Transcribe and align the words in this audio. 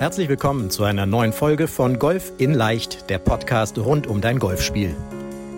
Herzlich 0.00 0.28
willkommen 0.28 0.70
zu 0.70 0.82
einer 0.82 1.06
neuen 1.06 1.32
Folge 1.32 1.68
von 1.68 2.00
Golf 2.00 2.32
in 2.38 2.52
Leicht, 2.52 3.08
der 3.10 3.18
Podcast 3.18 3.78
rund 3.78 4.08
um 4.08 4.20
dein 4.20 4.40
Golfspiel. 4.40 4.96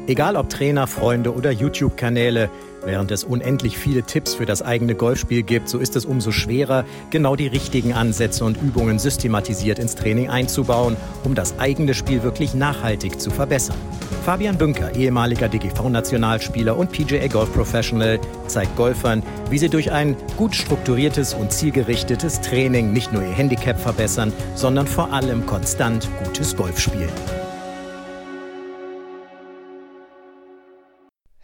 Egal 0.06 0.36
ob 0.36 0.48
Trainer, 0.48 0.86
Freunde 0.86 1.34
oder 1.34 1.50
YouTube-Kanäle, 1.50 2.50
Während 2.86 3.10
es 3.10 3.24
unendlich 3.24 3.76
viele 3.76 4.04
Tipps 4.04 4.34
für 4.34 4.46
das 4.46 4.62
eigene 4.62 4.94
Golfspiel 4.94 5.42
gibt, 5.42 5.68
so 5.68 5.78
ist 5.78 5.96
es 5.96 6.04
umso 6.04 6.30
schwerer, 6.30 6.84
genau 7.10 7.34
die 7.34 7.48
richtigen 7.48 7.94
Ansätze 7.94 8.44
und 8.44 8.62
Übungen 8.62 9.00
systematisiert 9.00 9.80
ins 9.80 9.96
Training 9.96 10.30
einzubauen, 10.30 10.96
um 11.24 11.34
das 11.34 11.58
eigene 11.58 11.94
Spiel 11.94 12.22
wirklich 12.22 12.54
nachhaltig 12.54 13.20
zu 13.20 13.30
verbessern. 13.30 13.76
Fabian 14.24 14.56
Bünker, 14.56 14.94
ehemaliger 14.94 15.48
DGV-Nationalspieler 15.48 16.76
und 16.76 16.92
PGA 16.92 17.26
Golf 17.26 17.52
Professional, 17.52 18.20
zeigt 18.46 18.76
Golfern, 18.76 19.24
wie 19.50 19.58
sie 19.58 19.68
durch 19.68 19.90
ein 19.90 20.16
gut 20.36 20.54
strukturiertes 20.54 21.34
und 21.34 21.50
zielgerichtetes 21.50 22.40
Training 22.40 22.92
nicht 22.92 23.12
nur 23.12 23.22
ihr 23.22 23.32
Handicap 23.32 23.80
verbessern, 23.80 24.32
sondern 24.54 24.86
vor 24.86 25.12
allem 25.12 25.44
konstant 25.44 26.08
gutes 26.22 26.54
Golf 26.54 26.78
spielen. 26.78 27.10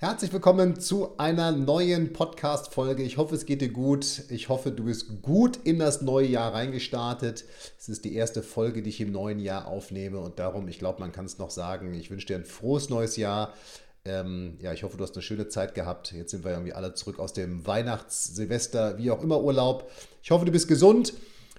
Herzlich 0.02 0.32
willkommen 0.32 0.80
zu 0.80 1.16
einer 1.16 1.52
neuen 1.52 2.12
Podcast-Folge. 2.12 3.04
Ich 3.04 3.18
hoffe, 3.18 3.36
es 3.36 3.46
geht 3.46 3.60
dir 3.60 3.68
gut. 3.68 4.24
Ich 4.30 4.48
hoffe, 4.48 4.72
du 4.72 4.86
bist 4.86 5.22
gut 5.22 5.60
in 5.62 5.78
das 5.78 6.02
neue 6.02 6.26
Jahr 6.26 6.52
reingestartet. 6.52 7.44
Es 7.78 7.88
ist 7.88 8.04
die 8.04 8.16
erste 8.16 8.42
Folge, 8.42 8.82
die 8.82 8.90
ich 8.90 9.00
im 9.00 9.12
neuen 9.12 9.38
Jahr 9.38 9.68
aufnehme 9.68 10.18
und 10.18 10.40
darum, 10.40 10.66
ich 10.66 10.80
glaube, 10.80 10.98
man 10.98 11.12
kann 11.12 11.24
es 11.24 11.38
noch 11.38 11.50
sagen, 11.50 11.94
ich 11.94 12.10
wünsche 12.10 12.26
dir 12.26 12.34
ein 12.34 12.44
frohes 12.44 12.90
neues 12.90 13.16
Jahr. 13.16 13.54
Ähm, 14.04 14.58
ja, 14.60 14.72
ich 14.72 14.82
hoffe, 14.82 14.96
du 14.96 15.04
hast 15.04 15.14
eine 15.14 15.22
schöne 15.22 15.46
Zeit 15.46 15.76
gehabt. 15.76 16.10
Jetzt 16.10 16.32
sind 16.32 16.44
wir 16.44 16.50
irgendwie 16.50 16.72
alle 16.72 16.94
zurück 16.94 17.20
aus 17.20 17.32
dem 17.32 17.64
Weihnachts-, 17.64 18.34
Silvester-, 18.34 18.98
wie 18.98 19.12
auch 19.12 19.22
immer 19.22 19.40
Urlaub. 19.40 19.88
Ich 20.20 20.32
hoffe, 20.32 20.44
du 20.44 20.50
bist 20.50 20.66
gesund. 20.66 21.14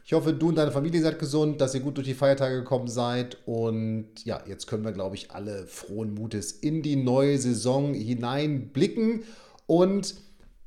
Ich 0.05 0.12
hoffe, 0.12 0.34
du 0.34 0.49
und 0.49 0.55
deine 0.55 0.71
Familie 0.73 1.02
seid 1.02 1.17
gesund, 1.17 1.62
dass 1.62 1.73
ihr 1.73 1.80
gut 1.80 1.95
durch 1.95 2.07
die 2.07 2.13
Feiertage 2.13 2.57
gekommen 2.57 2.89
seid. 2.89 3.37
Und 3.46 4.09
ja, 4.26 4.43
jetzt 4.46 4.68
können 4.68 4.84
wir, 4.84 4.91
glaube 4.91 5.15
ich, 5.15 5.32
alle 5.32 5.65
frohen 5.65 6.13
Mutes 6.13 6.51
in 6.51 6.82
die 6.82 6.98
neue 6.98 7.37
Saison 7.37 7.93
hineinblicken. 7.93 9.24
Und 9.65 10.15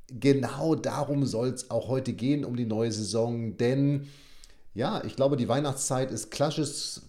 genau 0.09 0.75
darum 0.75 1.27
soll 1.27 1.49
es 1.49 1.71
auch 1.71 1.89
heute 1.89 2.15
gehen, 2.15 2.47
um 2.47 2.57
die 2.57 2.65
neue 2.65 2.91
Saison. 2.91 3.59
Denn 3.59 4.07
ja, 4.73 5.05
ich 5.05 5.17
glaube, 5.17 5.37
die 5.37 5.49
Weihnachtszeit 5.49 6.11
ist 6.11 6.31
klassisch, 6.31 7.03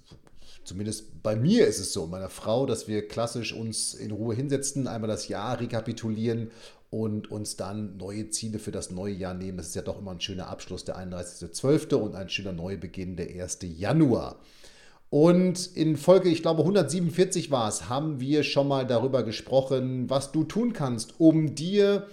zumindest 0.65 1.23
bei 1.23 1.37
mir 1.37 1.65
ist 1.65 1.79
es 1.79 1.93
so, 1.93 2.07
meiner 2.07 2.29
Frau, 2.29 2.65
dass 2.65 2.89
wir 2.89 3.07
klassisch 3.07 3.53
uns 3.53 3.93
in 3.93 4.11
Ruhe 4.11 4.35
hinsetzen, 4.35 4.87
einmal 4.89 5.09
das 5.09 5.29
Jahr 5.29 5.61
rekapitulieren 5.61 6.51
und 6.89 7.29
uns 7.29 7.57
dann 7.57 7.97
neue 7.97 8.29
Ziele 8.29 8.59
für 8.59 8.71
das 8.71 8.91
neue 8.91 9.13
Jahr 9.13 9.33
nehmen. 9.33 9.57
Das 9.57 9.67
ist 9.67 9.75
ja 9.75 9.81
doch 9.81 9.99
immer 9.99 10.11
ein 10.11 10.21
schöner 10.21 10.47
Abschluss, 10.47 10.85
der 10.85 10.97
31.12. 10.97 11.95
und 11.95 12.15
ein 12.15 12.29
schöner 12.29 12.53
Neubeginn, 12.53 13.17
der 13.17 13.27
1. 13.27 13.59
Januar. 13.77 14.39
Und 15.09 15.75
in 15.75 15.95
Folge, 15.97 16.29
ich 16.29 16.41
glaube 16.41 16.61
147 16.61 17.51
war 17.51 17.69
es, 17.69 17.89
haben 17.89 18.19
wir 18.19 18.43
schon 18.43 18.67
mal 18.67 18.85
darüber 18.85 19.23
gesprochen, 19.23 20.09
was 20.09 20.31
du 20.31 20.43
tun 20.43 20.73
kannst, 20.73 21.19
um 21.19 21.55
dir 21.55 22.07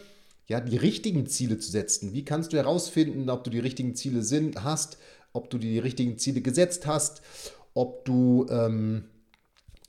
ja 0.47 0.61
die 0.61 0.77
richtigen 0.77 1.27
Ziele 1.27 1.59
zu 1.59 1.71
setzen. 1.71 2.13
Wie 2.13 2.25
kannst 2.25 2.53
du 2.53 2.57
herausfinden, 2.57 3.31
ob 3.31 3.45
du 3.45 3.51
die 3.51 3.59
richtigen 3.59 3.95
Ziele 3.95 4.23
sind, 4.23 4.63
hast, 4.63 4.99
ob 5.33 5.51
du 5.51 5.59
die 5.59 5.79
richtigen 5.79 6.19
Ziele 6.19 6.41
gesetzt 6.41 6.87
hast, 6.87 7.23
ob 7.75 8.05
du 8.05 8.47
ähm, 8.51 9.05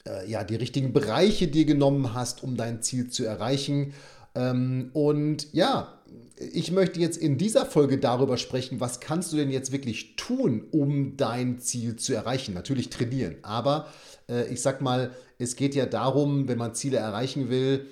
äh, 0.08 0.28
ja 0.30 0.44
die 0.44 0.56
richtigen 0.56 0.92
Bereiche 0.92 1.48
dir 1.48 1.66
genommen 1.66 2.14
hast, 2.14 2.44
um 2.44 2.58
dein 2.58 2.82
Ziel 2.82 3.10
zu 3.10 3.24
erreichen 3.24 3.94
ähm, 4.36 4.90
und 4.94 5.54
ja, 5.54 6.00
ich 6.38 6.72
möchte 6.72 7.00
jetzt 7.00 7.18
in 7.18 7.38
dieser 7.38 7.66
Folge 7.66 7.98
darüber 7.98 8.38
sprechen, 8.38 8.80
was 8.80 9.00
kannst 9.00 9.32
du 9.32 9.38
denn 9.38 9.50
jetzt 9.50 9.72
wirklich 9.72 10.16
tun, 10.18 10.66
um 10.72 11.16
dein 11.18 11.60
Ziel 11.60 11.96
zu 11.96 12.14
erreichen. 12.14 12.54
Natürlich 12.54 12.90
trainieren, 12.90 13.38
aber 13.42 13.88
äh, 14.30 14.52
ich 14.52 14.62
sag 14.62 14.82
mal, 14.82 15.12
es 15.40 15.56
geht 15.56 15.76
ja 15.76 15.86
darum, 15.86 16.48
wenn 16.48 16.58
man 16.58 16.76
Ziele 16.76 16.98
erreichen 16.98 17.50
will, 17.50 17.86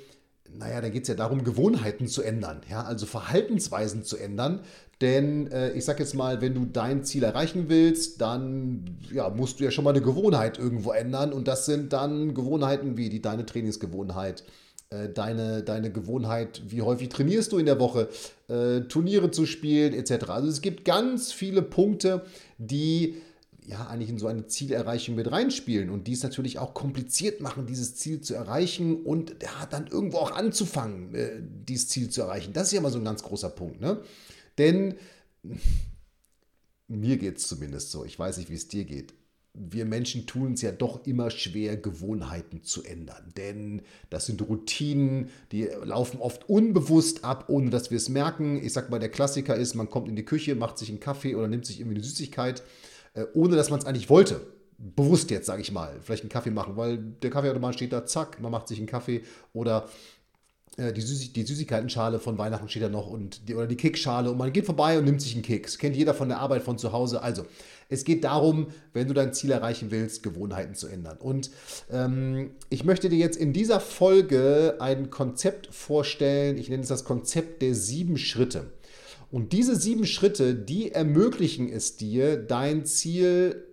naja, 0.57 0.81
dann 0.81 0.91
geht 0.91 1.03
es 1.03 1.07
ja 1.07 1.15
darum, 1.15 1.43
Gewohnheiten 1.43 2.07
zu 2.07 2.21
ändern, 2.21 2.61
ja, 2.69 2.83
also 2.83 3.05
Verhaltensweisen 3.05 4.03
zu 4.03 4.17
ändern. 4.17 4.59
Denn 5.01 5.51
äh, 5.51 5.71
ich 5.71 5.83
sag 5.83 5.99
jetzt 5.99 6.13
mal, 6.13 6.41
wenn 6.41 6.53
du 6.53 6.65
dein 6.65 7.03
Ziel 7.03 7.23
erreichen 7.23 7.65
willst, 7.67 8.21
dann 8.21 8.97
ja, 9.11 9.29
musst 9.29 9.59
du 9.59 9.63
ja 9.63 9.71
schon 9.71 9.83
mal 9.83 9.89
eine 9.89 10.01
Gewohnheit 10.01 10.59
irgendwo 10.59 10.91
ändern. 10.91 11.33
Und 11.33 11.47
das 11.47 11.65
sind 11.65 11.91
dann 11.91 12.33
Gewohnheiten 12.33 12.95
wie 12.95 13.09
die 13.09 13.21
deine 13.21 13.45
Trainingsgewohnheit, 13.45 14.43
äh, 14.93 15.09
deine, 15.11 15.63
deine 15.63 15.91
Gewohnheit, 15.91 16.61
wie 16.67 16.81
häufig 16.81 17.09
trainierst 17.09 17.51
du 17.51 17.57
in 17.57 17.65
der 17.65 17.79
Woche, 17.79 18.09
äh, 18.47 18.81
Turniere 18.81 19.31
zu 19.31 19.45
spielen, 19.45 19.93
etc. 19.93 20.29
Also 20.29 20.47
es 20.47 20.61
gibt 20.61 20.85
ganz 20.85 21.31
viele 21.31 21.61
Punkte, 21.61 22.25
die 22.57 23.15
ja 23.65 23.87
eigentlich 23.87 24.09
in 24.09 24.17
so 24.17 24.27
eine 24.27 24.45
Zielerreichung 24.47 25.15
mit 25.15 25.31
reinspielen 25.31 25.89
und 25.89 26.07
die 26.07 26.13
es 26.13 26.21
natürlich 26.21 26.59
auch 26.59 26.73
kompliziert 26.73 27.39
machen, 27.39 27.65
dieses 27.65 27.95
Ziel 27.95 28.21
zu 28.21 28.33
erreichen 28.33 29.03
und 29.03 29.37
ja, 29.41 29.65
dann 29.69 29.87
irgendwo 29.87 30.17
auch 30.17 30.31
anzufangen, 30.31 31.15
äh, 31.15 31.41
dieses 31.41 31.87
Ziel 31.87 32.09
zu 32.09 32.21
erreichen. 32.21 32.53
Das 32.53 32.67
ist 32.67 32.73
ja 32.73 32.81
mal 32.81 32.91
so 32.91 32.99
ein 32.99 33.05
ganz 33.05 33.23
großer 33.23 33.49
Punkt. 33.49 33.81
Ne? 33.81 34.01
Denn 34.57 34.95
mir 36.87 37.17
geht 37.17 37.37
es 37.37 37.47
zumindest 37.47 37.91
so, 37.91 38.05
ich 38.05 38.19
weiß 38.19 38.37
nicht, 38.37 38.49
wie 38.49 38.55
es 38.55 38.67
dir 38.67 38.85
geht 38.85 39.13
wir 39.53 39.85
Menschen 39.85 40.25
tun 40.25 40.53
es 40.53 40.63
ja 40.63 40.71
doch 40.71 41.05
immer 41.05 41.29
schwer, 41.29 41.77
Gewohnheiten 41.77 42.63
zu 42.63 42.83
ändern. 42.83 43.31
Denn 43.37 43.83
das 44.09 44.25
sind 44.25 44.41
Routinen, 44.41 45.29
die 45.51 45.69
laufen 45.83 46.19
oft 46.19 46.49
unbewusst 46.49 47.23
ab, 47.23 47.45
ohne 47.49 47.69
dass 47.69 47.91
wir 47.91 47.97
es 47.97 48.09
merken. 48.09 48.63
Ich 48.63 48.73
sag 48.73 48.89
mal, 48.89 48.99
der 48.99 49.09
Klassiker 49.09 49.55
ist, 49.55 49.75
man 49.75 49.89
kommt 49.89 50.07
in 50.07 50.15
die 50.15 50.25
Küche, 50.25 50.55
macht 50.55 50.79
sich 50.79 50.89
einen 50.89 50.99
Kaffee 50.99 51.35
oder 51.35 51.47
nimmt 51.47 51.67
sich 51.67 51.79
irgendwie 51.79 51.97
eine 51.97 52.03
Süßigkeit, 52.03 52.63
äh, 53.13 53.25
ohne 53.35 53.55
dass 53.55 53.69
man 53.69 53.79
es 53.79 53.85
eigentlich 53.85 54.09
wollte. 54.09 54.41
Bewusst 54.79 55.29
jetzt, 55.29 55.45
sage 55.45 55.61
ich 55.61 55.71
mal, 55.71 55.99
vielleicht 56.01 56.23
einen 56.23 56.31
Kaffee 56.31 56.49
machen, 56.49 56.75
weil 56.75 56.97
der 56.97 57.29
Kaffeeautomat 57.29 57.75
steht 57.75 57.93
da, 57.93 58.07
zack, 58.07 58.41
man 58.41 58.51
macht 58.51 58.67
sich 58.67 58.79
einen 58.79 58.87
Kaffee 58.87 59.21
oder 59.53 59.87
die, 60.78 61.01
Süßig 61.01 61.34
die 61.34 61.44
Süßigkeitenschale 61.44 62.19
von 62.19 62.38
Weihnachten 62.38 62.67
steht 62.67 62.84
da 62.84 62.89
noch 62.89 63.07
und 63.07 63.47
die, 63.47 63.56
oder 63.56 63.67
die 63.67 63.78
Keksschale 63.78 64.31
und 64.31 64.38
man 64.38 64.51
geht 64.51 64.66
vorbei 64.66 64.97
und 64.97 65.06
nimmt 65.06 65.22
sich 65.22 65.34
einen 65.34 65.44
Keks. 65.44 65.78
Kennt 65.78 65.95
jeder 65.95 66.13
von 66.13 66.29
der 66.29 66.39
Arbeit 66.39 66.63
von 66.63 66.78
zu 66.78 66.91
Hause. 66.91 67.22
Also, 67.22 67.45
es 67.89 68.06
geht 68.06 68.23
darum, 68.23 68.67
wenn 68.91 69.07
du 69.07 69.13
dein 69.13 69.33
Ziel 69.33 69.51
erreichen 69.51 69.91
willst, 69.91 70.23
Gewohnheiten 70.23 70.73
zu 70.73 70.88
ändern. 70.88 71.17
Und 71.17 71.51
ähm, 71.91 72.51
ich 72.69 72.85
möchte 72.85 73.09
dir 73.09 73.19
jetzt 73.19 73.38
in 73.38 73.53
dieser 73.53 73.79
Folge 73.79 74.78
ein 74.79 75.12
Konzept 75.12 75.67
vorstellen. 75.73 76.57
Ich 76.57 76.69
nenne 76.69 76.81
es 76.81 76.89
das 76.89 77.03
Konzept 77.03 77.62
der 77.62 77.75
sieben 77.75 78.17
Schritte. 78.17 78.72
Und 79.29 79.53
diese 79.53 79.75
sieben 79.75 80.06
Schritte, 80.06 80.56
die 80.56 80.91
ermöglichen 80.91 81.69
es 81.69 81.97
dir, 81.97 82.38
dein 82.38 82.85
Ziel 82.85 83.63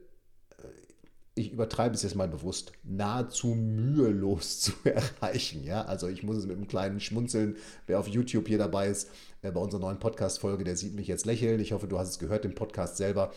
ich 1.40 1.52
übertreibe 1.52 1.94
es 1.94 2.02
jetzt 2.02 2.14
mal 2.14 2.28
bewusst, 2.28 2.72
nahezu 2.84 3.48
mühelos 3.48 4.60
zu 4.60 4.72
erreichen. 4.84 5.64
Ja? 5.64 5.82
Also 5.82 6.08
ich 6.08 6.22
muss 6.22 6.36
es 6.36 6.46
mit 6.46 6.56
einem 6.56 6.68
kleinen 6.68 7.00
Schmunzeln, 7.00 7.56
wer 7.86 7.98
auf 7.98 8.08
YouTube 8.08 8.48
hier 8.48 8.58
dabei 8.58 8.88
ist, 8.88 9.10
bei 9.42 9.50
unserer 9.50 9.80
neuen 9.80 9.98
Podcast-Folge, 9.98 10.64
der 10.64 10.76
sieht 10.76 10.94
mich 10.94 11.08
jetzt 11.08 11.24
lächeln. 11.24 11.60
Ich 11.60 11.72
hoffe, 11.72 11.88
du 11.88 11.98
hast 11.98 12.10
es 12.10 12.18
gehört, 12.18 12.44
den 12.44 12.54
Podcast 12.54 12.98
selber. 12.98 13.32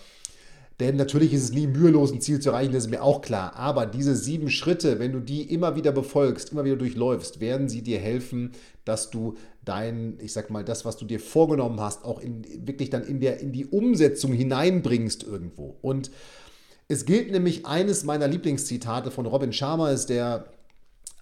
Denn 0.80 0.96
natürlich 0.96 1.34
ist 1.34 1.44
es 1.44 1.54
nie 1.54 1.68
mühelos, 1.68 2.12
ein 2.12 2.20
Ziel 2.20 2.40
zu 2.40 2.50
erreichen, 2.50 2.74
das 2.74 2.86
ist 2.86 2.90
mir 2.90 3.04
auch 3.04 3.22
klar. 3.22 3.56
Aber 3.56 3.86
diese 3.86 4.16
sieben 4.16 4.50
Schritte, 4.50 5.00
wenn 5.00 5.12
du 5.12 5.20
die 5.20 5.44
immer 5.44 5.76
wieder 5.76 5.92
befolgst, 5.92 6.52
immer 6.52 6.66
wieder 6.66 6.76
durchläufst, 6.76 7.40
werden 7.40 7.70
sie 7.70 7.84
dir 7.84 8.00
helfen, 8.00 8.52
dass 8.84 9.10
du 9.10 9.36
dein, 9.64 10.18
ich 10.20 10.34
sag 10.34 10.50
mal, 10.50 10.66
das, 10.66 10.84
was 10.84 10.98
du 10.98 11.06
dir 11.06 11.20
vorgenommen 11.20 11.80
hast, 11.80 12.04
auch 12.04 12.20
in, 12.20 12.44
wirklich 12.68 12.90
dann 12.90 13.04
in, 13.04 13.20
der, 13.20 13.40
in 13.40 13.52
die 13.52 13.68
Umsetzung 13.68 14.34
hineinbringst 14.34 15.24
irgendwo. 15.24 15.78
Und 15.82 16.10
es 16.94 17.06
gilt 17.06 17.32
nämlich 17.32 17.66
eines 17.66 18.04
meiner 18.04 18.28
Lieblingszitate 18.28 19.12
von 19.12 19.26
Robin 19.26 19.52
Sharma, 19.52 19.90
ist 19.90 20.10
der 20.10 20.46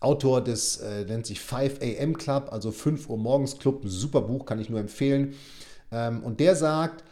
Autor 0.01 0.43
des, 0.43 0.77
äh, 0.77 1.05
nennt 1.05 1.25
sich 1.25 1.39
5 1.39 1.79
AM 1.81 2.17
Club, 2.17 2.49
also 2.51 2.71
5 2.71 3.09
Uhr 3.09 3.17
morgens 3.17 3.57
Club, 3.57 3.83
ein 3.83 3.89
super 3.89 4.21
Buch, 4.21 4.45
kann 4.45 4.59
ich 4.59 4.69
nur 4.69 4.79
empfehlen. 4.79 5.35
Ähm, 5.91 6.23
und 6.23 6.39
der 6.39 6.55
sagt, 6.55 7.03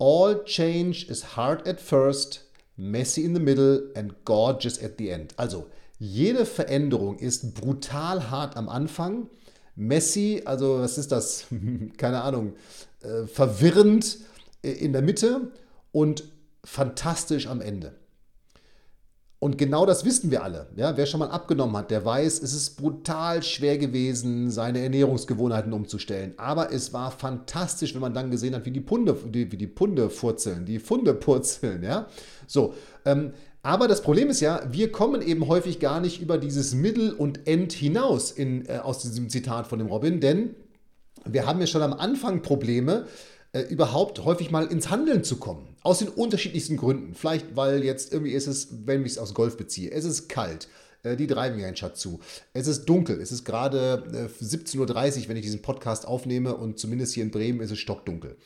All 0.00 0.44
change 0.44 1.06
is 1.08 1.36
hard 1.36 1.66
at 1.66 1.80
first, 1.80 2.44
messy 2.76 3.22
in 3.22 3.34
the 3.34 3.40
middle 3.40 3.90
and 3.96 4.24
gorgeous 4.24 4.82
at 4.82 4.92
the 4.98 5.10
end. 5.10 5.34
Also 5.36 5.66
jede 5.98 6.46
Veränderung 6.46 7.18
ist 7.18 7.54
brutal 7.54 8.30
hart 8.30 8.56
am 8.56 8.68
Anfang, 8.68 9.28
messy, 9.74 10.42
also 10.44 10.80
was 10.80 10.98
ist 10.98 11.10
das? 11.10 11.46
Keine 11.96 12.22
Ahnung, 12.22 12.54
äh, 13.02 13.26
verwirrend 13.26 14.18
äh, 14.62 14.70
in 14.70 14.92
der 14.92 15.02
Mitte 15.02 15.50
und 15.90 16.24
fantastisch 16.64 17.48
am 17.48 17.60
Ende. 17.60 17.97
Und 19.40 19.56
genau 19.56 19.86
das 19.86 20.04
wissen 20.04 20.32
wir 20.32 20.42
alle. 20.42 20.66
Ja, 20.74 20.96
wer 20.96 21.06
schon 21.06 21.20
mal 21.20 21.30
abgenommen 21.30 21.76
hat, 21.76 21.92
der 21.92 22.04
weiß, 22.04 22.42
es 22.42 22.52
ist 22.52 22.76
brutal 22.76 23.42
schwer 23.44 23.78
gewesen, 23.78 24.50
seine 24.50 24.80
Ernährungsgewohnheiten 24.80 25.72
umzustellen. 25.72 26.34
Aber 26.38 26.72
es 26.72 26.92
war 26.92 27.12
fantastisch, 27.12 27.94
wenn 27.94 28.00
man 28.00 28.14
dann 28.14 28.32
gesehen 28.32 28.56
hat, 28.56 28.66
wie 28.66 28.72
die 28.72 28.80
Punde, 28.80 29.16
wie 29.32 29.46
die 29.46 29.66
Punde 29.68 30.10
furzeln, 30.10 30.64
die 30.64 30.80
Funde 30.80 31.14
purzeln. 31.14 31.84
Ja, 31.84 32.08
so. 32.48 32.74
Ähm, 33.04 33.32
aber 33.62 33.86
das 33.86 34.02
Problem 34.02 34.28
ist 34.28 34.40
ja, 34.40 34.62
wir 34.70 34.90
kommen 34.90 35.22
eben 35.22 35.46
häufig 35.46 35.78
gar 35.78 36.00
nicht 36.00 36.20
über 36.20 36.38
dieses 36.38 36.74
Mittel 36.74 37.12
und 37.12 37.46
End 37.46 37.72
hinaus 37.72 38.32
in, 38.32 38.66
äh, 38.66 38.78
aus 38.78 39.02
diesem 39.02 39.28
Zitat 39.28 39.68
von 39.68 39.78
dem 39.78 39.88
Robin, 39.88 40.20
denn 40.20 40.54
wir 41.24 41.46
haben 41.46 41.60
ja 41.60 41.66
schon 41.66 41.82
am 41.82 41.92
Anfang 41.92 42.42
Probleme, 42.42 43.06
äh, 43.58 43.62
überhaupt 43.68 44.24
häufig 44.24 44.50
mal 44.50 44.66
ins 44.66 44.90
Handeln 44.90 45.24
zu 45.24 45.36
kommen 45.36 45.66
Aus 45.82 45.98
den 46.00 46.08
unterschiedlichsten 46.08 46.76
Gründen. 46.76 47.14
Vielleicht, 47.14 47.56
weil 47.56 47.84
jetzt 47.84 48.12
irgendwie 48.12 48.32
ist 48.32 48.46
es, 48.46 48.68
wenn 48.86 49.04
ich 49.04 49.12
es 49.12 49.18
aus 49.18 49.34
Golf 49.34 49.56
beziehe, 49.56 49.90
es 49.90 50.04
ist 50.04 50.28
kalt. 50.28 50.68
Äh, 51.02 51.16
die 51.16 51.26
Driving 51.26 51.64
Range 51.64 51.76
hat 51.80 51.96
zu. 51.96 52.20
Es 52.52 52.66
ist 52.66 52.84
dunkel. 52.84 53.20
Es 53.20 53.32
ist 53.32 53.44
gerade 53.44 54.30
17.30 54.40 54.78
Uhr, 54.78 55.28
wenn 55.28 55.36
ich 55.36 55.44
diesen 55.44 55.62
Podcast 55.62 56.06
aufnehme 56.06 56.54
und 56.54 56.78
zumindest 56.78 57.14
hier 57.14 57.22
in 57.22 57.30
Bremen 57.30 57.60
ist 57.60 57.70
es 57.70 57.78
stockdunkel. 57.78 58.36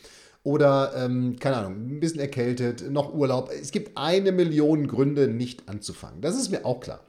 Oder, 0.45 0.93
ähm, 0.97 1.37
keine 1.39 1.57
Ahnung, 1.57 1.97
ein 1.97 2.01
bisschen 2.01 2.21
erkältet, 2.21 2.91
noch 2.91 3.15
Urlaub. 3.15 3.51
Es 3.53 3.71
gibt 3.71 3.97
eine 3.97 4.33
Million 4.33 4.89
Gründe, 4.89 5.29
nicht 5.29 5.69
anzufangen. 5.69 6.21
Das 6.21 6.37
ist 6.37 6.51
mir 6.51 6.65
auch 6.65 6.81
klar. 6.81 7.01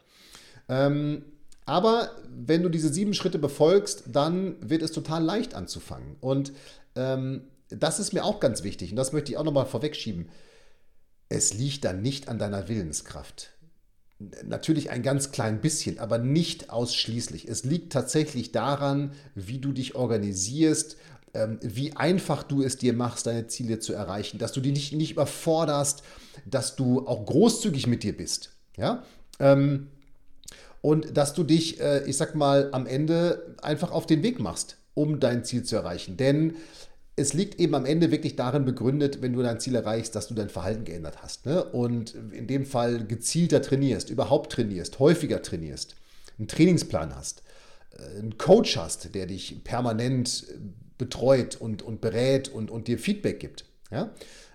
Ähm, 0.70 1.24
aber 1.66 2.12
wenn 2.30 2.62
du 2.62 2.70
diese 2.70 2.94
sieben 2.94 3.14
Schritte 3.14 3.40
befolgst, 3.40 4.04
dann 4.12 4.56
wird 4.62 4.82
es 4.82 4.92
total 4.92 5.24
leicht 5.24 5.56
anzufangen. 5.56 6.16
Und 6.20 6.54
ähm, 6.96 7.42
das 7.70 8.00
ist 8.00 8.14
mir 8.14 8.24
auch 8.24 8.40
ganz 8.40 8.64
wichtig 8.64 8.92
und 8.92 8.98
das 8.98 9.14
möchte 9.14 9.32
ich 9.32 9.38
auch 9.38 9.44
nochmal 9.44 9.66
vorwegschieben. 9.66 10.30
Es 11.30 11.54
liegt 11.54 11.86
dann 11.86 12.02
nicht 12.02 12.30
an 12.30 12.40
deiner 12.40 12.68
Willenskraft. 12.68 13.52
Natürlich 14.46 14.90
ein 14.90 15.04
ganz 15.04 15.32
klein 15.32 15.60
bisschen, 15.60 16.00
aber 16.00 16.18
nicht 16.18 16.70
ausschließlich. 16.70 17.48
Es 17.48 17.64
liegt 17.64 17.92
tatsächlich 17.92 18.52
daran, 18.52 19.14
wie 19.36 19.58
du 19.58 19.72
dich 19.72 19.96
organisierst, 19.96 20.98
ähm, 21.34 21.60
wie 21.62 21.96
einfach 21.96 22.44
du 22.44 22.62
es 22.62 22.78
dir 22.78 22.94
machst, 22.94 23.26
deine 23.26 23.48
Ziele 23.48 23.80
zu 23.80 23.94
erreichen, 23.94 24.38
dass 24.38 24.52
du 24.52 24.62
die 24.62 24.72
nicht, 24.72 24.94
nicht 24.94 25.12
überforderst, 25.12 26.04
dass 26.46 26.76
du 26.76 27.08
auch 27.08 27.26
großzügig 27.26 27.88
mit 27.88 28.04
dir 28.04 28.16
bist. 28.16 28.52
Ja? 28.78 29.04
Ähm, 29.40 29.88
und 30.82 31.18
dass 31.18 31.34
du 31.34 31.44
dich, 31.44 31.80
äh, 31.80 32.06
ich 32.06 32.18
sag 32.18 32.36
mal, 32.36 32.70
am 32.72 32.86
Ende 32.86 33.56
einfach 33.62 33.92
auf 33.92 34.06
den 34.06 34.22
Weg 34.22 34.40
machst, 34.40 34.78
um 34.94 35.20
dein 35.20 35.44
Ziel 35.44 35.64
zu 35.64 35.76
erreichen. 35.76 36.18
Denn 36.18 36.56
es 37.16 37.34
liegt 37.34 37.60
eben 37.60 37.76
am 37.76 37.86
Ende 37.86 38.12
wirklich 38.12 38.36
darin 38.36 38.66
begründet, 38.66 39.22
wenn 39.22 39.34
du 39.34 39.42
dein 39.44 39.60
Ziel 39.60 39.76
erreichst, 39.76 40.16
dass 40.16 40.28
du 40.28 40.34
dein 40.34 40.50
Verhalten 40.50 40.84
geändert 40.84 41.22
hast. 41.22 41.46
Ne? 41.46 41.64
Und 41.64 42.16
in 42.32 42.48
dem 42.48 42.66
Fall 42.66 43.06
gezielter 43.06 43.62
trainierst, 43.62 44.10
überhaupt 44.10 44.52
trainierst, 44.52 45.00
häufiger 45.00 45.42
trainierst, 45.42 45.96
einen 46.40 46.48
Trainingsplan 46.48 47.16
hast, 47.16 47.44
äh, 47.98 48.20
einen 48.20 48.38
Coach 48.38 48.78
hast, 48.78 49.14
der 49.14 49.28
dich 49.28 49.64
permanent 49.64 50.46
betreut 50.98 51.56
und, 51.56 51.84
und 51.84 52.02
berät 52.02 52.50
und, 52.50 52.72
und 52.72 52.88
dir 52.88 52.98
Feedback 52.98 53.40
gibt. 53.40 53.66
Ja? 53.92 54.12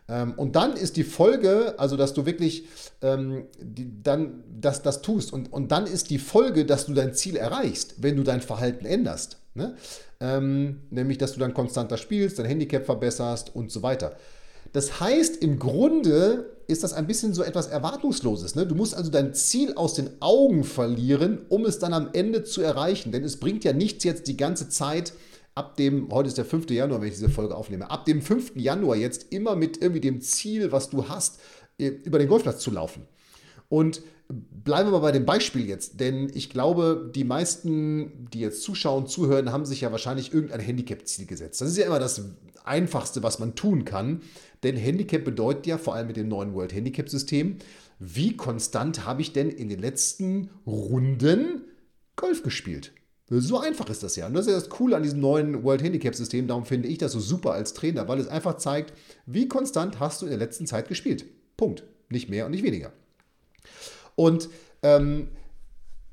Ähm, 0.08 0.34
und 0.34 0.56
dann 0.56 0.72
ist 0.72 0.96
die 0.96 1.04
Folge, 1.04 1.78
also 1.78 1.96
dass 1.96 2.12
du 2.14 2.26
wirklich 2.26 2.64
ähm, 3.02 3.46
die, 3.60 4.02
dann 4.02 4.42
das, 4.60 4.82
das 4.82 5.02
tust. 5.02 5.32
Und, 5.32 5.52
und 5.52 5.70
dann 5.70 5.86
ist 5.86 6.10
die 6.10 6.18
Folge, 6.18 6.64
dass 6.64 6.86
du 6.86 6.94
dein 6.94 7.14
Ziel 7.14 7.36
erreichst, 7.36 8.02
wenn 8.02 8.16
du 8.16 8.24
dein 8.24 8.40
Verhalten 8.40 8.84
änderst. 8.84 9.38
Ne? 9.58 9.76
Ähm, 10.20 10.80
nämlich, 10.90 11.18
dass 11.18 11.34
du 11.34 11.40
dann 11.40 11.52
konstanter 11.52 11.98
spielst, 11.98 12.38
dein 12.38 12.46
Handicap 12.46 12.86
verbesserst 12.86 13.54
und 13.54 13.70
so 13.70 13.82
weiter. 13.82 14.16
Das 14.72 15.00
heißt, 15.00 15.42
im 15.42 15.58
Grunde 15.58 16.56
ist 16.66 16.82
das 16.82 16.92
ein 16.92 17.06
bisschen 17.06 17.34
so 17.34 17.42
etwas 17.42 17.66
Erwartungsloses. 17.66 18.54
Ne? 18.54 18.66
Du 18.66 18.74
musst 18.74 18.94
also 18.94 19.10
dein 19.10 19.34
Ziel 19.34 19.74
aus 19.74 19.94
den 19.94 20.10
Augen 20.20 20.64
verlieren, 20.64 21.46
um 21.48 21.64
es 21.64 21.78
dann 21.78 21.94
am 21.94 22.10
Ende 22.12 22.44
zu 22.44 22.62
erreichen. 22.62 23.12
Denn 23.12 23.24
es 23.24 23.40
bringt 23.40 23.64
ja 23.64 23.72
nichts 23.72 24.04
jetzt 24.04 24.28
die 24.28 24.36
ganze 24.36 24.68
Zeit, 24.68 25.12
ab 25.54 25.76
dem, 25.76 26.08
heute 26.12 26.28
ist 26.28 26.38
der 26.38 26.44
5. 26.44 26.70
Januar, 26.70 27.00
wenn 27.00 27.08
ich 27.08 27.14
diese 27.14 27.30
Folge 27.30 27.56
aufnehme, 27.56 27.90
ab 27.90 28.04
dem 28.04 28.22
5. 28.22 28.52
Januar 28.56 28.96
jetzt 28.96 29.32
immer 29.32 29.56
mit 29.56 29.82
irgendwie 29.82 30.00
dem 30.00 30.20
Ziel, 30.20 30.70
was 30.70 30.88
du 30.88 31.08
hast, 31.08 31.40
äh, 31.78 31.86
über 31.86 32.18
den 32.18 32.28
Golfplatz 32.28 32.60
zu 32.60 32.70
laufen. 32.70 33.08
Und 33.68 34.02
bleiben 34.28 34.88
wir 34.88 34.92
mal 34.92 34.98
bei 34.98 35.12
dem 35.12 35.24
Beispiel 35.24 35.66
jetzt, 35.66 36.00
denn 36.00 36.30
ich 36.34 36.50
glaube, 36.50 37.10
die 37.14 37.24
meisten, 37.24 38.28
die 38.32 38.40
jetzt 38.40 38.62
zuschauen, 38.62 39.06
zuhören, 39.06 39.52
haben 39.52 39.64
sich 39.64 39.80
ja 39.80 39.90
wahrscheinlich 39.90 40.34
irgendein 40.34 40.60
Handicap-Ziel 40.60 41.26
gesetzt. 41.26 41.60
Das 41.60 41.68
ist 41.68 41.78
ja 41.78 41.86
immer 41.86 41.98
das 41.98 42.22
Einfachste, 42.64 43.22
was 43.22 43.38
man 43.38 43.54
tun 43.54 43.86
kann, 43.86 44.20
denn 44.62 44.76
Handicap 44.76 45.24
bedeutet 45.24 45.66
ja 45.66 45.78
vor 45.78 45.94
allem 45.94 46.08
mit 46.08 46.16
dem 46.16 46.28
neuen 46.28 46.52
World 46.52 46.74
Handicap-System, 46.74 47.56
wie 47.98 48.36
konstant 48.36 49.06
habe 49.06 49.22
ich 49.22 49.32
denn 49.32 49.48
in 49.48 49.68
den 49.68 49.80
letzten 49.80 50.50
Runden 50.66 51.64
Golf 52.16 52.42
gespielt? 52.42 52.92
So 53.30 53.58
einfach 53.58 53.90
ist 53.90 54.02
das 54.02 54.16
ja. 54.16 54.26
Und 54.26 54.34
das 54.34 54.46
ist 54.46 54.52
ja 54.52 54.58
das 54.58 54.70
Coole 54.70 54.96
an 54.96 55.02
diesem 55.02 55.20
neuen 55.20 55.62
World 55.62 55.82
Handicap 55.82 56.14
System. 56.14 56.46
Darum 56.46 56.64
finde 56.64 56.88
ich 56.88 56.96
das 56.96 57.12
so 57.12 57.20
super 57.20 57.52
als 57.52 57.74
Trainer, 57.74 58.08
weil 58.08 58.20
es 58.20 58.28
einfach 58.28 58.56
zeigt, 58.56 58.94
wie 59.26 59.48
konstant 59.48 60.00
hast 60.00 60.22
du 60.22 60.26
in 60.26 60.30
der 60.30 60.38
letzten 60.38 60.66
Zeit 60.66 60.88
gespielt. 60.88 61.26
Punkt. 61.56 61.84
Nicht 62.08 62.30
mehr 62.30 62.46
und 62.46 62.52
nicht 62.52 62.62
weniger. 62.62 62.90
Und 64.18 64.50
ähm, 64.82 65.28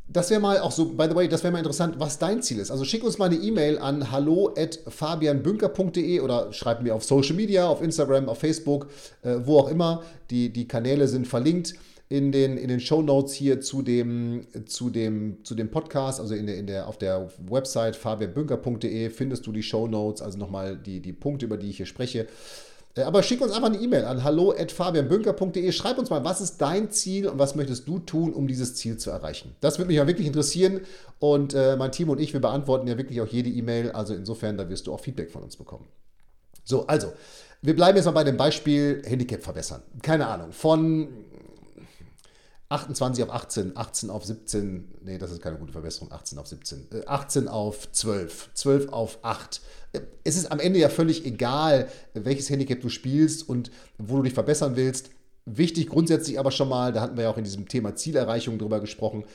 das 0.08 0.30
wäre 0.30 0.40
mal 0.40 0.60
auch 0.60 0.72
so, 0.72 0.86
by 0.86 1.08
the 1.10 1.16
way, 1.16 1.28
das 1.28 1.44
wäre 1.44 1.52
mal 1.52 1.58
interessant, 1.58 1.96
was 1.98 2.20
dein 2.20 2.44
Ziel 2.44 2.60
ist. 2.60 2.70
Also 2.70 2.86
schick 2.86 3.04
uns 3.04 3.18
mal 3.18 3.26
eine 3.26 3.38
E-Mail 3.38 3.80
an 3.80 4.12
hallo.fabianbünker.de 4.12 6.20
oder 6.20 6.54
schreib 6.54 6.84
mir 6.84 6.94
auf 6.94 7.04
Social 7.04 7.36
Media, 7.36 7.68
auf 7.68 7.82
Instagram, 7.82 8.30
auf 8.30 8.38
Facebook, 8.38 8.92
äh, 9.24 9.38
wo 9.44 9.58
auch 9.58 9.70
immer. 9.70 10.04
Die, 10.30 10.54
die 10.54 10.68
Kanäle 10.68 11.08
sind 11.08 11.28
verlinkt 11.28 11.74
in 12.10 12.32
den, 12.32 12.58
in 12.58 12.68
den 12.68 12.80
Show 12.80 13.02
Notes 13.02 13.34
hier 13.34 13.60
zu 13.62 13.82
dem, 13.82 14.46
zu 14.68 14.92
dem, 14.92 15.44
zu 15.44 15.56
dem 15.56 15.72
Podcast, 15.72 16.20
also 16.20 16.36
in 16.36 16.46
der, 16.46 16.58
in 16.58 16.68
der, 16.68 16.88
auf 16.88 17.00
der 17.00 17.32
Website 17.50 17.96
fabianbünker.de 17.96 19.10
findest 19.10 19.48
du 19.48 19.52
die 19.52 19.64
Show 19.64 19.88
Notes, 19.88 20.22
also 20.22 20.38
nochmal 20.38 20.78
die, 20.78 21.00
die 21.00 21.14
Punkte, 21.14 21.48
über 21.48 21.58
die 21.58 21.72
ich 21.72 21.78
hier 21.78 21.88
spreche. 21.88 22.28
Äh, 22.96 23.04
aber 23.04 23.24
schick 23.24 23.42
uns 23.42 23.52
einfach 23.52 23.70
eine 23.70 23.78
E-Mail 23.78 24.06
an 24.06 24.24
hallo.fabianbünker.de. 24.24 25.72
Schreib 25.72 25.98
uns 25.98 26.10
mal, 26.10 26.24
was 26.24 26.42
ist 26.42 26.58
dein 26.58 26.92
Ziel 26.92 27.28
und 27.28 27.38
was 27.38 27.56
möchtest 27.56 27.88
du 27.88 28.00
tun, 28.00 28.34
um 28.34 28.48
dieses 28.48 28.76
Ziel 28.76 28.98
zu 28.98 29.10
erreichen? 29.12 29.56
Das 29.62 29.78
würde 29.78 29.88
mich 29.88 29.98
ja 29.98 30.08
wirklich 30.08 30.28
interessieren. 30.28 30.82
Und 31.20 31.54
äh, 31.54 31.76
mein 31.78 31.92
Team 31.92 32.10
und 32.10 32.20
ich, 32.20 32.34
wir 32.34 32.42
beantworten 32.42 32.88
ja 32.88 32.98
wirklich 32.98 33.22
auch 33.22 33.28
jede 33.28 33.50
E-Mail. 33.50 33.92
Also 33.92 34.14
insofern, 34.14 34.58
da 34.58 34.70
wirst 34.70 34.88
du 34.88 34.94
auch 34.94 35.00
Feedback 35.00 35.32
von 35.32 35.44
uns 35.44 35.56
bekommen. 35.56 35.88
So, 36.64 36.88
also, 36.88 37.14
wir 37.62 37.76
bleiben 37.76 37.96
jetzt 37.96 38.06
mal 38.06 38.12
bei 38.12 38.24
dem 38.24 38.38
Beispiel 38.38 39.02
Handicap 39.06 39.44
verbessern. 39.44 39.82
Keine 40.02 40.28
Ahnung, 40.28 40.52
von 40.52 41.08
28 42.70 43.24
auf 43.24 43.30
18, 43.30 43.78
18 43.78 44.10
auf 44.10 44.26
17, 44.26 44.96
nee, 45.04 45.18
das 45.18 45.32
ist 45.32 45.42
keine 45.42 45.58
gute 45.58 45.72
Verbesserung, 45.72 46.12
18 46.12 46.40
auf 46.40 46.48
17, 46.48 46.88
18 47.06 47.46
äh, 47.46 47.50
auf 47.50 47.92
12, 47.92 48.50
12 48.54 48.90
auf 48.90 49.20
8. 49.22 49.62
Äh, 49.94 50.02
es 50.24 50.36
ist 50.36 50.52
am 50.52 50.60
Ende 50.60 50.80
ja 50.80 50.90
völlig 50.90 51.26
egal, 51.26 51.88
welches 52.14 52.50
Handicap 52.50 52.82
du 52.82 52.90
spielst 52.90 53.48
und 53.48 53.72
wo 53.98 54.18
du 54.18 54.24
dich 54.24 54.34
verbessern 54.34 54.76
willst. 54.76 55.12
Wichtig 55.46 55.90
grundsätzlich 55.90 56.40
aber 56.40 56.50
schon 56.50 56.70
mal, 56.70 56.92
da 56.92 57.02
hatten 57.02 57.18
wir 57.18 57.26
ja 57.26 57.30
auch 57.30 57.38
in 57.38 57.44
diesem 57.44 57.68
Thema 57.68 57.96
Zielerreichung 57.96 58.58
drüber 58.58 58.80
gesprochen, 58.80 59.26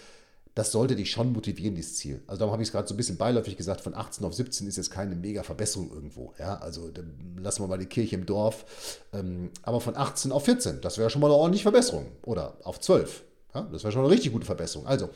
das 0.55 0.73
sollte 0.73 0.97
dich 0.97 1.11
schon 1.11 1.33
motivieren, 1.33 1.75
dieses 1.75 1.97
Ziel. 1.97 2.23
Also 2.27 2.41
darum 2.41 2.53
habe 2.53 2.63
ich 2.63 2.69
es 2.69 2.73
gerade 2.73 2.89
so 2.89 2.95
ein 2.95 2.97
bisschen 2.97 3.17
beiläufig 3.17 3.57
gesagt, 3.57 3.81
von 3.81 3.95
18 3.95 4.25
auf 4.25 4.35
17 4.35 4.67
ist 4.67 4.77
jetzt 4.77 4.91
keine 4.91 5.15
mega 5.15 5.43
Verbesserung 5.43 5.91
irgendwo. 5.93 6.35
Ja, 6.39 6.59
also 6.59 6.91
lassen 7.39 7.63
wir 7.63 7.69
mal 7.69 7.79
die 7.79 7.87
Kirche 7.87 8.17
im 8.17 8.27
Dorf. 8.27 8.65
Ähm, 9.13 9.51
aber 9.63 9.81
von 9.81 9.97
18 9.97 10.33
auf 10.33 10.45
14, 10.45 10.81
das 10.81 10.99
wäre 10.99 11.09
schon 11.09 11.21
mal 11.21 11.29
eine 11.29 11.37
ordentliche 11.37 11.63
Verbesserung. 11.63 12.07
Oder 12.23 12.57
auf 12.65 12.81
12. 12.81 13.25
Ja, 13.55 13.63
das 13.73 13.85
wäre 13.85 13.93
schon 13.93 14.03
eine 14.03 14.11
richtig 14.11 14.33
gute 14.33 14.47
Verbesserung. 14.47 14.87
Also, 14.87 15.11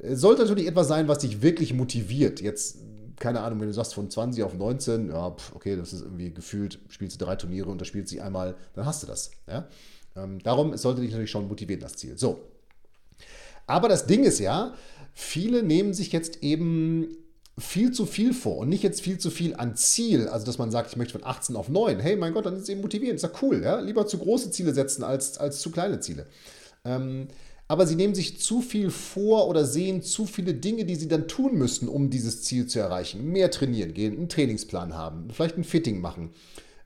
sollte 0.00 0.42
natürlich 0.42 0.66
etwas 0.66 0.88
sein, 0.88 1.08
was 1.08 1.18
dich 1.18 1.42
wirklich 1.42 1.74
motiviert. 1.74 2.40
Jetzt, 2.40 2.78
keine 3.16 3.40
Ahnung, 3.40 3.60
wenn 3.60 3.68
du 3.68 3.74
sagst 3.74 3.94
von 3.94 4.08
20 4.08 4.44
auf 4.44 4.54
19, 4.54 5.08
ja, 5.10 5.34
okay, 5.54 5.76
das 5.76 5.92
ist 5.92 6.02
irgendwie 6.02 6.32
gefühlt, 6.32 6.78
spielst 6.88 7.20
du 7.20 7.24
drei 7.24 7.36
Turniere 7.36 7.68
und 7.68 7.80
da 7.80 7.84
spielt 7.84 8.08
sie 8.08 8.20
einmal, 8.20 8.56
dann 8.74 8.86
hast 8.86 9.02
du 9.02 9.06
das. 9.06 9.32
Ja? 9.48 9.66
Ähm, 10.16 10.38
darum 10.42 10.76
sollte 10.76 11.00
dich 11.00 11.10
natürlich 11.10 11.30
schon 11.30 11.48
motivieren, 11.48 11.80
das 11.80 11.94
Ziel. 11.94 12.16
So. 12.16 12.40
Aber 13.68 13.88
das 13.88 14.06
Ding 14.06 14.24
ist 14.24 14.40
ja, 14.40 14.74
viele 15.12 15.62
nehmen 15.62 15.94
sich 15.94 16.10
jetzt 16.10 16.42
eben 16.42 17.16
viel 17.58 17.92
zu 17.92 18.06
viel 18.06 18.32
vor 18.32 18.58
und 18.58 18.68
nicht 18.68 18.82
jetzt 18.82 19.00
viel 19.00 19.18
zu 19.18 19.30
viel 19.30 19.54
an 19.56 19.76
Ziel, 19.76 20.28
also 20.28 20.46
dass 20.46 20.58
man 20.58 20.70
sagt, 20.70 20.90
ich 20.90 20.96
möchte 20.96 21.18
von 21.18 21.24
18 21.24 21.54
auf 21.54 21.68
9. 21.68 22.00
Hey, 22.00 22.16
mein 22.16 22.32
Gott, 22.32 22.46
dann 22.46 22.54
ist 22.54 22.62
es 22.62 22.68
eben 22.68 22.80
motivierend, 22.80 23.16
ist 23.16 23.22
ja 23.22 23.30
cool, 23.42 23.62
ja? 23.62 23.80
Lieber 23.80 24.06
zu 24.06 24.18
große 24.18 24.50
Ziele 24.50 24.72
setzen 24.72 25.04
als, 25.04 25.38
als 25.38 25.60
zu 25.60 25.70
kleine 25.70 26.00
Ziele. 26.00 26.26
Ähm, 26.84 27.28
aber 27.66 27.86
sie 27.86 27.96
nehmen 27.96 28.14
sich 28.14 28.40
zu 28.40 28.62
viel 28.62 28.90
vor 28.90 29.48
oder 29.48 29.66
sehen 29.66 30.02
zu 30.02 30.24
viele 30.24 30.54
Dinge, 30.54 30.86
die 30.86 30.94
sie 30.94 31.08
dann 31.08 31.28
tun 31.28 31.56
müssen, 31.56 31.88
um 31.88 32.08
dieses 32.08 32.42
Ziel 32.42 32.66
zu 32.66 32.78
erreichen. 32.78 33.24
Mehr 33.24 33.50
trainieren 33.50 33.92
gehen, 33.92 34.16
einen 34.16 34.28
Trainingsplan 34.30 34.94
haben, 34.94 35.28
vielleicht 35.30 35.58
ein 35.58 35.64
Fitting 35.64 36.00
machen 36.00 36.30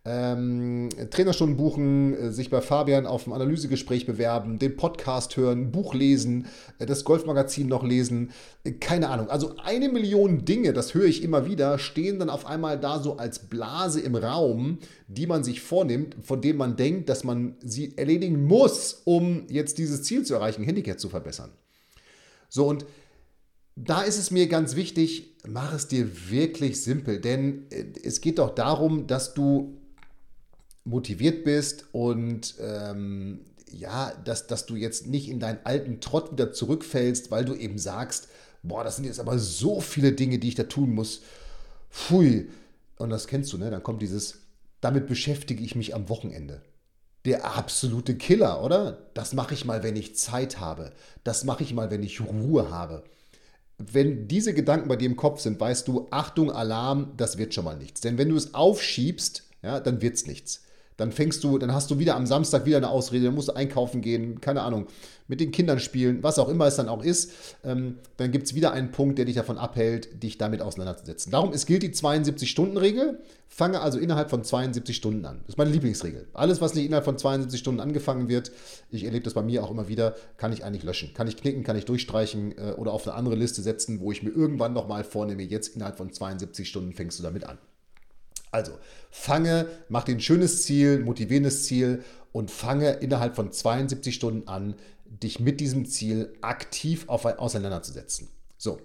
ähm, 0.05 0.89
Trainerstunden 1.11 1.57
buchen, 1.57 2.15
äh, 2.15 2.33
sich 2.33 2.51
bei 2.51 2.61
Fabian 2.61 3.07
auf 3.07 3.27
ein 3.27 3.33
Analysegespräch 3.33 4.05
bewerben, 4.05 4.59
den 4.59 4.77
Podcast 4.77 5.37
hören, 5.37 5.71
Buch 5.71 5.95
lesen, 5.95 6.47
äh, 6.81 6.87
das 6.87 7.05
Golfmagazin 7.05 7.69
noch 7.69 7.85
lesen, 7.85 8.33
äh, 8.65 8.73
keine 8.73 9.11
Ahnung. 9.11 9.31
Also 9.31 9.55
eine 9.63 9.89
Million 9.89 10.45
Dinge, 10.45 10.73
das 10.73 10.95
höre 10.95 11.05
ich 11.05 11.23
immer 11.23 11.47
wieder, 11.47 11.79
stehen 11.79 12.19
dann 12.19 12.31
auf 12.31 12.47
einmal 12.47 12.81
da 12.81 13.01
so 13.01 13.17
als 13.17 13.49
Blase 13.49 14.01
im 14.01 14.17
Raum, 14.17 14.79
die 15.07 15.29
man 15.29 15.45
sich 15.45 15.61
vornimmt, 15.61 16.17
von 16.21 16.41
dem 16.41 16.57
man 16.57 16.75
denkt, 16.75 17.09
dass 17.09 17.23
man 17.23 17.55
sie 17.63 17.97
erledigen 17.97 18.45
muss, 18.45 19.03
um 19.05 19.47
jetzt 19.49 19.79
dieses 19.79 20.03
Ziel 20.03 20.25
zu 20.25 20.35
erreichen, 20.35 20.65
Handicap 20.65 20.99
zu 20.99 21.11
verbessern. 21.11 21.51
So 22.49 22.67
und 22.67 22.87
da 23.77 24.03
ist 24.03 24.19
es 24.19 24.33
mir 24.33 24.49
ganz 24.49 24.75
wichtig, 24.75 25.37
mach 25.47 25.73
es 25.73 25.87
dir 25.87 26.31
wirklich 26.31 26.83
simpel, 26.83 27.21
denn 27.21 27.67
es 28.03 28.21
geht 28.21 28.39
doch 28.39 28.51
darum, 28.55 29.07
dass 29.07 29.33
du 29.33 29.79
motiviert 30.85 31.45
bist 31.45 31.87
und 31.93 32.55
ähm, 32.61 33.41
ja, 33.71 34.13
dass, 34.25 34.47
dass 34.47 34.67
du 34.67 34.77
jetzt 34.77 35.07
nicht 35.07 35.29
in 35.29 35.41
deinen 35.41 35.61
alten 35.65 36.01
Trott 36.01 36.33
wieder 36.33 36.53
zurückfällst, 36.53 37.31
weil 37.31 37.45
du 37.45 37.55
eben 37.55 37.79
sagst, 37.79 38.29
boah, 38.63 38.85
das 38.85 38.97
sind 38.97 39.07
jetzt 39.07 39.21
aber 39.21 39.39
so 39.39 39.81
viele 39.81 40.13
Dinge, 40.13 40.39
die 40.39 40.49
ich 40.49 40.55
da 40.55 40.65
tun 40.65 40.95
muss. 40.95 41.23
Pfui. 41.91 42.51
Und 42.99 43.11
das 43.11 43.27
kennst 43.27 43.53
du, 43.53 43.59
ne? 43.59 43.71
Dann 43.71 43.83
kommt 43.83 44.03
dieses, 44.03 44.39
damit 44.81 45.07
beschäftige 45.07 45.65
ich 45.65 45.75
mich 45.75 45.95
am 45.95 46.09
Wochenende. 46.09 46.63
der 47.25 47.45
absolute 47.57 48.17
Killer, 48.17 48.63
oder? 48.65 48.99
Das 49.15 49.33
mache 49.33 49.55
ich 49.55 49.65
mal, 49.65 49.83
wenn 49.83 49.97
ich 49.97 50.17
Zeit 50.17 50.59
habe. 50.59 50.93
Das 51.25 51.45
mache 51.45 51.63
ich 51.63 51.73
mal, 51.73 51.91
wenn 51.91 52.03
ich 52.03 52.21
Ruhe 52.21 52.71
habe. 52.71 53.05
Wenn 53.79 54.29
diese 54.29 54.55
Gedanken 54.55 54.89
bei 54.89 54.97
dir 54.97 55.07
im 55.07 55.17
Kopf 55.17 55.41
sind, 55.41 55.61
weißt 55.61 55.87
du, 55.89 56.09
Achtung, 56.11 56.51
Alarm, 56.51 57.13
das 57.17 57.39
wird 57.39 57.55
schon 57.55 57.65
mal 57.65 57.77
nichts. 57.77 58.01
Denn 58.01 58.19
wenn 58.19 58.29
du 58.29 58.37
es 58.37 58.55
aufschiebst, 58.55 59.45
ja, 59.63 59.81
dann 59.81 60.03
wird 60.03 60.17
es 60.17 60.27
nichts. 60.27 60.63
Dann 60.97 61.13
fängst 61.13 61.43
du, 61.45 61.59
dann 61.59 61.73
hast 61.73 61.91
du 61.91 61.99
wieder 61.99 62.17
am 62.17 62.27
Samstag 62.27 62.67
wieder 62.67 62.77
eine 62.77 62.91
Ausrede, 62.91 63.27
dann 63.27 63.35
musst 63.35 63.49
du 63.49 63.53
einkaufen 63.53 64.01
gehen, 64.01 64.41
keine 64.41 64.63
Ahnung, 64.63 64.87
mit 65.29 65.41
den 65.41 65.51
Kindern 65.51 65.79
spielen, 65.79 66.23
was 66.23 66.39
auch 66.39 66.49
immer 66.49 66.67
es 66.67 66.77
dann 66.77 66.89
auch 66.89 67.03
ist. 67.03 67.33
Ähm, 67.65 67.99
dann 68.19 68.33
gibt 68.33 68.47
es 68.47 68.55
wieder 68.55 68.73
einen 68.73 68.91
Punkt, 68.91 69.19
der 69.19 69.25
dich 69.25 69.37
davon 69.37 69.57
abhält, 69.57 70.23
dich 70.23 70.37
damit 70.37 70.61
auseinanderzusetzen. 70.61 71.33
Darum, 71.33 71.53
es 71.53 71.67
gilt 71.67 71.83
die 71.83 71.91
72-Stunden-Regel. 71.91 73.21
Fange 73.49 73.81
also 73.81 73.99
innerhalb 73.99 74.31
von 74.31 74.45
72 74.45 74.97
Stunden 74.97 75.25
an. 75.25 75.41
Das 75.41 75.51
ist 75.51 75.59
meine 75.59 75.71
Lieblingsregel. 75.71 76.27
Alles, 76.33 76.61
was 76.61 76.75
nicht 76.75 76.87
innerhalb 76.87 77.05
von 77.05 77.19
72 77.19 77.59
Stunden 77.59 77.81
angefangen 77.81 78.29
wird, 78.29 78.51
ich 78.91 79.05
erlebe 79.05 79.25
das 79.25 79.35
bei 79.35 79.43
mir 79.43 79.63
auch 79.63 79.71
immer 79.71 79.89
wieder, 79.89 80.15
kann 80.37 80.53
ich 80.53 80.65
eigentlich 80.65 80.85
löschen. 80.85 81.13
Kann 81.15 81.29
ich 81.29 81.37
knicken, 81.37 81.63
kann 81.63 81.77
ich 81.77 81.85
durchstreichen 81.85 82.57
äh, 82.57 82.73
oder 82.73 82.93
auf 82.93 83.07
eine 83.07 83.17
andere 83.17 83.35
Liste 83.35 83.63
setzen, 83.63 84.01
wo 84.01 84.13
ich 84.13 84.23
mir 84.23 84.31
irgendwann 84.31 84.73
nochmal 84.73 85.05
vornehme, 85.05 85.43
jetzt 85.43 85.77
innerhalb 85.77 85.97
von 85.97 86.13
72 86.13 86.69
Stunden 86.69 86.93
fängst 86.93 87.19
du 87.19 87.23
damit 87.23 87.45
an. 87.45 87.59
Also, 88.53 88.73
fange, 89.11 89.67
mach 89.89 90.05
dir 90.05 90.15
ein 90.15 90.21
schönes 90.21 90.63
Ziel, 90.63 91.01
motivierendes 91.01 91.65
Ziel 91.65 92.05
und 92.33 92.51
fange 92.51 92.91
innerhalb 92.93 93.35
von 93.35 93.51
72 93.51 94.15
Stunden 94.15 94.47
an, 94.47 94.75
dich 95.07 95.41
mit 95.41 95.61
diesem 95.61 95.87
Ziel 95.87 96.33
aktiv 96.41 97.05
auf, 97.09 97.25
auseinanderzusetzen. 97.25 98.29
So, 98.59 98.79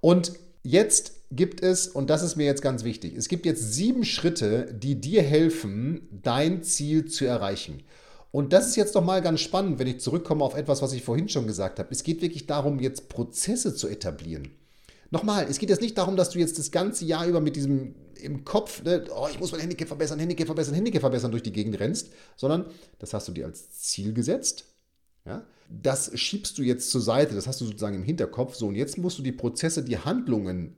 und 0.00 0.32
jetzt 0.62 1.12
gibt 1.30 1.62
es, 1.62 1.88
und 1.88 2.10
das 2.10 2.22
ist 2.22 2.36
mir 2.36 2.46
jetzt 2.46 2.62
ganz 2.62 2.84
wichtig, 2.84 3.14
es 3.16 3.28
gibt 3.28 3.46
jetzt 3.46 3.72
sieben 3.72 4.04
Schritte, 4.04 4.72
die 4.72 5.00
dir 5.00 5.22
helfen, 5.22 6.08
dein 6.22 6.62
Ziel 6.62 7.06
zu 7.06 7.24
erreichen. 7.24 7.82
Und 8.32 8.52
das 8.52 8.68
ist 8.68 8.76
jetzt 8.76 8.94
doch 8.94 9.04
mal 9.04 9.22
ganz 9.22 9.40
spannend, 9.40 9.78
wenn 9.78 9.88
ich 9.88 10.00
zurückkomme 10.00 10.44
auf 10.44 10.54
etwas, 10.54 10.82
was 10.82 10.92
ich 10.92 11.02
vorhin 11.02 11.28
schon 11.28 11.46
gesagt 11.48 11.78
habe. 11.80 11.88
Es 11.90 12.04
geht 12.04 12.22
wirklich 12.22 12.46
darum, 12.46 12.78
jetzt 12.78 13.08
Prozesse 13.08 13.74
zu 13.74 13.88
etablieren. 13.88 14.52
Nochmal, 15.10 15.46
es 15.50 15.58
geht 15.58 15.70
jetzt 15.70 15.82
nicht 15.82 15.98
darum, 15.98 16.16
dass 16.16 16.30
du 16.30 16.38
jetzt 16.38 16.58
das 16.58 16.70
ganze 16.70 17.04
Jahr 17.04 17.26
über 17.26 17.40
mit 17.40 17.56
diesem 17.56 17.96
im 18.20 18.44
Kopf, 18.44 18.82
ne, 18.82 19.04
oh, 19.14 19.28
ich 19.30 19.38
muss 19.40 19.52
mein 19.52 19.60
Handicap 19.60 19.88
verbessern, 19.88 20.18
Handicap 20.18 20.46
verbessern, 20.46 20.74
Handicap 20.74 21.00
verbessern 21.00 21.30
durch 21.30 21.42
die 21.42 21.52
Gegend 21.52 21.78
rennst, 21.78 22.10
sondern 22.36 22.66
das 22.98 23.14
hast 23.14 23.28
du 23.28 23.32
dir 23.32 23.46
als 23.46 23.70
Ziel 23.70 24.12
gesetzt. 24.12 24.64
Ja? 25.24 25.44
Das 25.68 26.18
schiebst 26.18 26.58
du 26.58 26.62
jetzt 26.62 26.90
zur 26.90 27.00
Seite, 27.00 27.34
das 27.34 27.46
hast 27.46 27.60
du 27.60 27.64
sozusagen 27.64 27.96
im 27.96 28.02
Hinterkopf. 28.02 28.54
So, 28.54 28.68
und 28.68 28.74
jetzt 28.74 28.98
musst 28.98 29.18
du 29.18 29.22
die 29.22 29.32
Prozesse, 29.32 29.82
die 29.82 29.98
Handlungen 29.98 30.76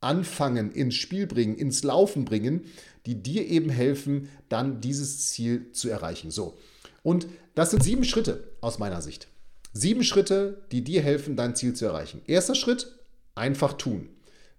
anfangen, 0.00 0.72
ins 0.72 0.94
Spiel 0.94 1.26
bringen, 1.26 1.56
ins 1.56 1.82
Laufen 1.82 2.24
bringen, 2.24 2.64
die 3.06 3.22
dir 3.22 3.46
eben 3.46 3.70
helfen, 3.70 4.28
dann 4.48 4.80
dieses 4.80 5.26
Ziel 5.26 5.72
zu 5.72 5.88
erreichen. 5.88 6.30
So. 6.30 6.56
Und 7.02 7.26
das 7.54 7.70
sind 7.70 7.82
sieben 7.82 8.04
Schritte 8.04 8.44
aus 8.60 8.78
meiner 8.78 9.02
Sicht. 9.02 9.28
Sieben 9.72 10.02
Schritte, 10.02 10.62
die 10.72 10.82
dir 10.82 11.02
helfen, 11.02 11.36
dein 11.36 11.54
Ziel 11.54 11.74
zu 11.74 11.84
erreichen. 11.84 12.22
Erster 12.26 12.54
Schritt, 12.54 13.00
Einfach 13.34 13.74
tun. 13.74 14.10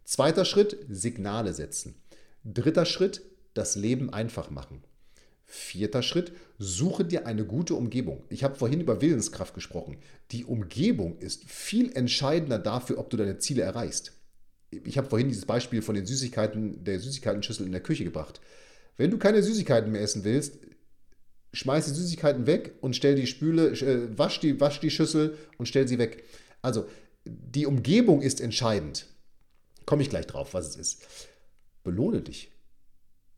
Zweiter 0.05 0.45
Schritt, 0.45 0.75
Signale 0.89 1.53
setzen. 1.53 1.95
Dritter 2.43 2.85
Schritt, 2.85 3.21
das 3.53 3.75
Leben 3.75 4.11
einfach 4.11 4.49
machen. 4.49 4.83
Vierter 5.45 6.01
Schritt, 6.01 6.31
suche 6.57 7.03
dir 7.03 7.27
eine 7.27 7.45
gute 7.45 7.75
Umgebung. 7.75 8.23
Ich 8.29 8.43
habe 8.43 8.55
vorhin 8.55 8.79
über 8.79 9.01
Willenskraft 9.01 9.53
gesprochen. 9.53 9.97
Die 10.31 10.45
Umgebung 10.45 11.17
ist 11.19 11.43
viel 11.43 11.91
entscheidender 11.95 12.57
dafür, 12.57 12.99
ob 12.99 13.09
du 13.09 13.17
deine 13.17 13.37
Ziele 13.37 13.61
erreichst. 13.61 14.13
Ich 14.71 14.97
habe 14.97 15.09
vorhin 15.09 15.27
dieses 15.27 15.45
Beispiel 15.45 15.81
von 15.81 15.95
den 15.95 16.05
Süßigkeiten, 16.05 16.85
der 16.85 16.99
Süßigkeiten-Schüssel 16.99 17.65
in 17.65 17.73
der 17.73 17.83
Küche 17.83 18.05
gebracht. 18.05 18.39
Wenn 18.95 19.11
du 19.11 19.17
keine 19.17 19.43
Süßigkeiten 19.43 19.91
mehr 19.91 20.01
essen 20.01 20.23
willst, 20.23 20.59
schmeiß 21.53 21.87
die 21.87 21.93
Süßigkeiten 21.93 22.47
weg 22.47 22.75
und 22.79 22.95
stell 22.95 23.15
die 23.15 23.27
Spüle, 23.27 23.71
äh, 23.71 24.17
wasch, 24.17 24.39
die, 24.39 24.59
wasch 24.61 24.79
die 24.79 24.89
Schüssel 24.89 25.37
und 25.57 25.65
stell 25.65 25.87
sie 25.87 25.97
weg. 25.97 26.23
Also 26.61 26.87
die 27.25 27.65
Umgebung 27.65 28.21
ist 28.21 28.39
entscheidend. 28.39 29.07
Komme 29.85 30.03
ich 30.03 30.09
gleich 30.09 30.27
drauf, 30.27 30.53
was 30.53 30.69
es 30.69 30.75
ist. 30.77 31.05
Belohne 31.83 32.21
dich. 32.21 32.51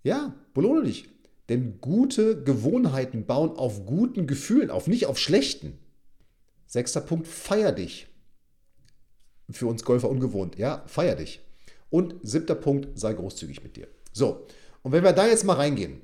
Ja, 0.03 0.35
belohne 0.53 0.83
dich. 0.83 1.09
Denn 1.49 1.79
gute 1.81 2.43
Gewohnheiten 2.43 3.25
bauen 3.25 3.51
auf 3.51 3.85
guten 3.85 4.27
Gefühlen 4.27 4.69
auf, 4.69 4.87
nicht 4.87 5.05
auf 5.05 5.17
schlechten. 5.17 5.77
Sechster 6.67 7.01
Punkt, 7.01 7.27
feier 7.27 7.71
dich. 7.71 8.07
Für 9.51 9.67
uns 9.67 9.83
Golfer 9.83 10.09
ungewohnt. 10.09 10.57
Ja, 10.57 10.83
feier 10.87 11.15
dich. 11.15 11.41
Und 11.89 12.15
siebter 12.23 12.55
Punkt, 12.55 12.97
sei 12.97 13.13
großzügig 13.13 13.63
mit 13.63 13.75
dir. 13.75 13.87
So, 14.13 14.47
und 14.81 14.91
wenn 14.91 15.03
wir 15.03 15.13
da 15.13 15.27
jetzt 15.27 15.43
mal 15.43 15.53
reingehen, 15.53 16.01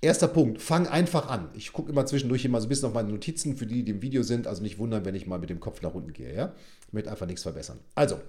Erster 0.00 0.28
Punkt, 0.28 0.62
fang 0.62 0.86
einfach 0.86 1.28
an. 1.28 1.48
Ich 1.54 1.72
gucke 1.72 1.90
immer 1.90 2.06
zwischendurch 2.06 2.44
immer 2.44 2.60
so 2.60 2.66
ein 2.66 2.68
bisschen 2.68 2.86
auf 2.86 2.94
meine 2.94 3.08
Notizen, 3.08 3.56
für 3.56 3.66
die, 3.66 3.82
die 3.82 3.90
im 3.90 4.02
Video 4.02 4.22
sind. 4.22 4.46
Also 4.46 4.62
nicht 4.62 4.78
wundern, 4.78 5.04
wenn 5.04 5.16
ich 5.16 5.26
mal 5.26 5.40
mit 5.40 5.50
dem 5.50 5.58
Kopf 5.58 5.82
nach 5.82 5.92
unten 5.92 6.12
gehe. 6.12 6.32
Ja? 6.32 6.54
Ich 6.86 6.92
möchte 6.92 7.10
einfach 7.10 7.26
nichts 7.26 7.42
verbessern. 7.42 7.80
Also, 7.96 8.20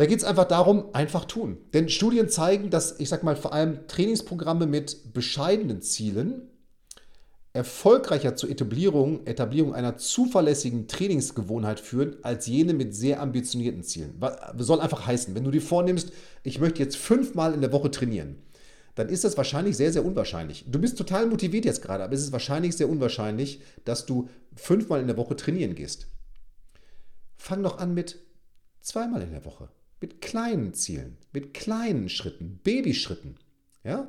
da 0.00 0.06
geht 0.06 0.18
es 0.18 0.24
einfach 0.24 0.46
darum, 0.46 0.94
einfach 0.94 1.26
tun. 1.26 1.58
Denn 1.74 1.90
Studien 1.90 2.30
zeigen, 2.30 2.70
dass, 2.70 2.98
ich 3.00 3.10
sag 3.10 3.22
mal, 3.22 3.36
vor 3.36 3.52
allem 3.52 3.86
Trainingsprogramme 3.86 4.66
mit 4.66 5.12
bescheidenen 5.12 5.82
Zielen 5.82 6.48
erfolgreicher 7.52 8.34
zur 8.34 8.48
Etablierung, 8.48 9.26
Etablierung 9.26 9.74
einer 9.74 9.98
zuverlässigen 9.98 10.88
Trainingsgewohnheit 10.88 11.80
führen, 11.80 12.16
als 12.22 12.46
jene 12.46 12.72
mit 12.72 12.94
sehr 12.94 13.20
ambitionierten 13.20 13.82
Zielen. 13.82 14.14
Was 14.18 14.66
soll 14.66 14.80
einfach 14.80 15.06
heißen, 15.06 15.34
wenn 15.34 15.44
du 15.44 15.50
dir 15.50 15.60
vornimmst, 15.60 16.12
ich 16.44 16.60
möchte 16.60 16.82
jetzt 16.82 16.96
fünfmal 16.96 17.52
in 17.52 17.60
der 17.60 17.72
Woche 17.72 17.90
trainieren 17.90 18.42
dann 18.96 19.08
ist 19.08 19.24
das 19.24 19.36
wahrscheinlich 19.36 19.76
sehr, 19.76 19.92
sehr 19.92 20.04
unwahrscheinlich. 20.04 20.64
Du 20.68 20.78
bist 20.78 20.98
total 20.98 21.26
motiviert 21.26 21.64
jetzt 21.64 21.80
gerade, 21.80 22.04
aber 22.04 22.12
es 22.12 22.22
ist 22.22 22.32
wahrscheinlich 22.32 22.76
sehr 22.76 22.88
unwahrscheinlich, 22.88 23.62
dass 23.84 24.04
du 24.04 24.28
fünfmal 24.56 25.00
in 25.00 25.06
der 25.06 25.16
Woche 25.16 25.36
trainieren 25.36 25.74
gehst. 25.74 26.08
Fang 27.38 27.62
doch 27.62 27.78
an 27.78 27.94
mit 27.94 28.18
zweimal 28.80 29.22
in 29.22 29.30
der 29.30 29.44
Woche. 29.44 29.68
Mit 30.00 30.20
kleinen 30.20 30.72
Zielen, 30.74 31.16
mit 31.32 31.54
kleinen 31.54 32.08
Schritten, 32.08 32.60
Babyschritten. 32.64 33.36
Ja? 33.84 34.08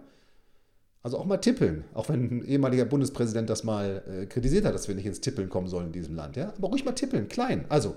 Also 1.04 1.18
auch 1.18 1.26
mal 1.26 1.38
tippeln, 1.38 1.84
auch 1.94 2.10
wenn 2.10 2.40
ein 2.40 2.46
ehemaliger 2.46 2.86
Bundespräsident 2.86 3.50
das 3.50 3.64
mal 3.64 4.04
äh, 4.08 4.26
kritisiert 4.28 4.66
hat, 4.66 4.74
dass 4.74 4.88
wir 4.88 4.96
nicht 4.96 5.06
ins 5.06 5.22
Tippeln 5.22 5.50
kommen 5.50 5.68
sollen 5.68 5.88
in 5.88 5.94
diesem 5.94 6.16
Land. 6.16 6.36
Ja? 6.36 6.54
Aber 6.58 6.70
ruhig 6.70 6.86
mal 6.86 6.92
tippeln, 6.92 7.28
klein. 7.28 7.66
Also, 7.70 7.96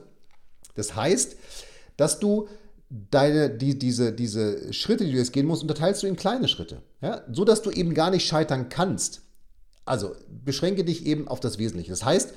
das 0.75 0.97
heißt, 0.97 1.37
dass 1.97 2.19
du 2.19 2.49
deine, 3.11 3.51
die, 3.51 3.79
diese, 3.79 4.13
diese 4.13 4.73
Schritte, 4.73 5.05
die 5.05 5.13
du 5.13 5.19
jetzt 5.19 5.33
gehen 5.33 5.47
musst, 5.47 5.63
unterteilst 5.63 6.03
du 6.03 6.07
in 6.07 6.17
kleine 6.17 6.49
Schritte. 6.49 6.83
Ja? 7.01 7.23
So 7.31 7.45
dass 7.45 7.63
du 7.63 7.71
eben 7.71 7.95
gar 7.95 8.11
nicht 8.11 8.27
scheitern 8.27 8.69
kannst. 8.69 9.23
Also 9.85 10.17
beschränke 10.45 10.85
dich 10.85 11.05
eben 11.07 11.29
auf 11.29 11.41
das 11.41 11.59
Wesentliche. 11.59 11.91
Das 11.91 12.05
heißt, 12.05 12.33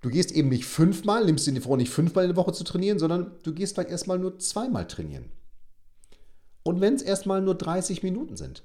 du 0.00 0.10
gehst 0.10 0.32
eben 0.32 0.48
nicht 0.48 0.64
fünfmal, 0.64 1.24
nimmst 1.24 1.46
dir 1.46 1.60
vor, 1.60 1.76
nicht 1.76 1.92
fünfmal 1.92 2.24
in 2.24 2.30
der 2.30 2.36
Woche 2.36 2.52
zu 2.52 2.64
trainieren, 2.64 2.98
sondern 2.98 3.32
du 3.42 3.52
gehst 3.52 3.74
vielleicht 3.74 3.90
erstmal 3.90 4.18
nur 4.18 4.38
zweimal 4.38 4.86
trainieren. 4.86 5.30
Und 6.62 6.80
wenn 6.80 6.94
es 6.94 7.02
erstmal 7.02 7.40
nur 7.40 7.54
30 7.54 8.02
Minuten 8.02 8.36
sind, 8.36 8.62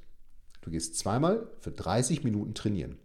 du 0.61 0.71
gehst 0.71 0.97
zweimal 0.97 1.47
für 1.59 1.71
30 1.71 2.23
Minuten 2.23 2.53
trainieren. 2.53 2.97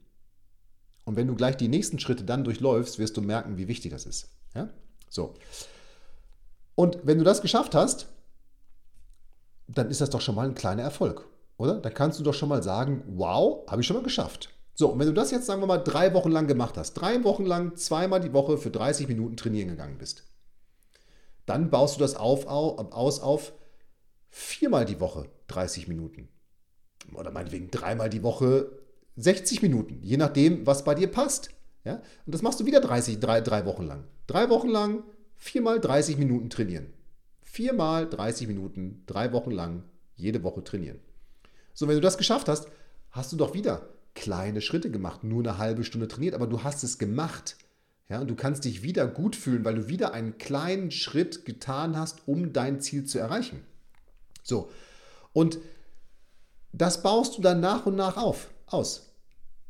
Und 1.05 1.17
wenn 1.17 1.27
du 1.27 1.35
gleich 1.35 1.57
die 1.57 1.69
nächsten 1.69 1.99
Schritte 1.99 2.25
dann 2.25 2.45
durchläufst, 2.45 2.99
wirst 2.99 3.17
du 3.17 3.23
merken, 3.23 3.57
wie 3.57 3.69
wichtig 3.69 3.93
das 3.93 4.05
ist. 4.05 4.29
Ja? 4.55 4.69
So. 5.09 5.35
Und 6.75 6.99
wenn 7.05 7.19
du 7.19 7.25
das 7.25 7.43
geschafft 7.43 7.75
hast, 7.75 8.09
dann 9.69 9.91
ist 9.91 10.01
das 10.01 10.11
doch 10.11 10.21
schon 10.21 10.35
mal 10.35 10.47
ein 10.47 10.55
kleiner 10.55 10.83
Erfolg, 10.83 11.27
oder? 11.57 11.81
Dann 11.81 11.95
kannst 11.95 12.19
du 12.19 12.25
doch 12.25 12.35
schon 12.35 12.49
mal 12.49 12.63
sagen, 12.63 13.03
wow, 13.07 13.67
habe 13.69 13.81
ich 13.81 13.87
schon 13.87 13.97
mal 13.97 14.03
geschafft. 14.03 14.51
So, 14.79 14.91
und 14.91 15.01
wenn 15.01 15.09
du 15.09 15.13
das 15.13 15.33
jetzt, 15.33 15.47
sagen 15.47 15.61
wir 15.61 15.67
mal, 15.67 15.79
drei 15.79 16.15
Wochen 16.15 16.31
lang 16.31 16.47
gemacht 16.47 16.77
hast, 16.77 16.95
drei 16.95 17.25
Wochen 17.25 17.45
lang 17.45 17.75
zweimal 17.75 18.21
die 18.21 18.33
Woche 18.33 18.59
für 18.59 18.71
30 18.71 19.09
Minuten 19.09 19.37
trainieren 19.37 19.71
gegangen 19.71 19.99
bist, 19.99 20.23
dann 21.47 21.69
baust 21.69 21.97
du 21.97 22.01
das 22.01 22.15
auf, 22.15 22.47
aus 22.47 23.19
auf 23.19 23.55
viermal 24.31 24.85
die 24.85 25.01
Woche 25.01 25.29
30 25.49 25.89
Minuten. 25.89 26.29
Oder 27.13 27.33
meinetwegen 27.33 27.73
dreimal 27.73 28.09
die 28.09 28.23
Woche 28.23 28.71
60 29.17 29.63
Minuten, 29.63 29.99
je 30.01 30.17
nachdem, 30.17 30.65
was 30.65 30.85
bei 30.85 30.95
dir 30.95 31.09
passt. 31.09 31.51
Ja? 31.83 31.95
Und 32.25 32.33
das 32.33 32.43
machst 32.43 32.61
du 32.61 32.65
wieder 32.65 32.81
30, 32.81 33.19
drei, 33.19 33.41
drei 33.41 33.67
Wochen 33.67 33.83
lang. 33.83 34.05
Drei 34.29 34.49
Wochen 34.49 34.69
lang, 34.69 35.03
viermal 35.35 35.81
30 35.81 36.19
Minuten 36.19 36.51
trainieren. 36.51 36.93
Viermal 37.43 38.09
30 38.09 38.47
Minuten, 38.47 39.03
drei 39.07 39.33
Wochen 39.33 39.51
lang, 39.51 39.83
jede 40.15 40.45
Woche 40.45 40.63
trainieren. 40.63 41.01
So, 41.75 41.89
wenn 41.89 41.97
du 41.97 42.01
das 42.01 42.17
geschafft 42.17 42.47
hast, 42.47 42.69
hast 43.11 43.33
du 43.33 43.37
doch 43.37 43.55
wieder 43.55 43.98
kleine 44.15 44.61
Schritte 44.61 44.91
gemacht, 44.91 45.25
nur 45.25 45.43
eine 45.43 45.59
halbe 45.59 45.85
Stunde 45.85 46.09
trainiert, 46.09 46.35
aber 46.35 46.47
du 46.47 46.62
hast 46.62 46.83
es 46.85 46.99
gemacht. 46.99 47.57
Ja, 48.09 48.21
und 48.21 48.29
du 48.29 48.35
kannst 48.35 48.65
dich 48.65 48.83
wieder 48.83 49.07
gut 49.07 49.37
fühlen, 49.37 49.65
weil 49.65 49.75
du 49.75 49.88
wieder 49.88 50.15
einen 50.15 50.38
kleinen 50.38 50.91
Schritt 50.91 51.45
getan 51.45 51.97
hast, 51.97 52.27
um 52.27 52.53
dein 52.53 52.81
Ziel 52.81 53.05
zu 53.05 53.19
erreichen. 53.19 53.62
So, 54.43 54.71
und 55.35 55.59
das 56.73 57.03
baust 57.03 57.37
du 57.37 57.43
dann 57.43 57.61
nach 57.61 57.87
und 57.87 57.97
nach 57.97 58.17
auf, 58.17 58.49
aus. 58.67 59.15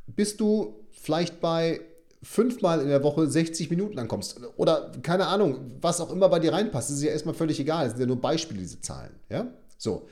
Bis 0.06 0.36
du 0.36 0.86
vielleicht 0.92 1.40
bei 1.40 1.80
fünfmal 2.22 2.80
in 2.80 2.88
der 2.88 3.02
Woche 3.02 3.28
60 3.28 3.70
Minuten 3.70 3.98
ankommst 3.98 4.40
oder 4.56 4.92
keine 5.02 5.26
Ahnung, 5.26 5.72
was 5.80 6.00
auch 6.00 6.10
immer 6.10 6.28
bei 6.28 6.38
dir 6.38 6.52
reinpasst, 6.52 6.90
das 6.90 6.96
ist 6.96 7.02
ja 7.02 7.10
erstmal 7.10 7.34
völlig 7.34 7.60
egal. 7.60 7.84
Das 7.84 7.92
sind 7.92 8.00
ja 8.00 8.06
nur 8.06 8.20
Beispiele, 8.20 8.60
diese 8.60 8.80
Zahlen. 8.80 9.12
Ja? 9.28 9.48
So. 9.76 10.08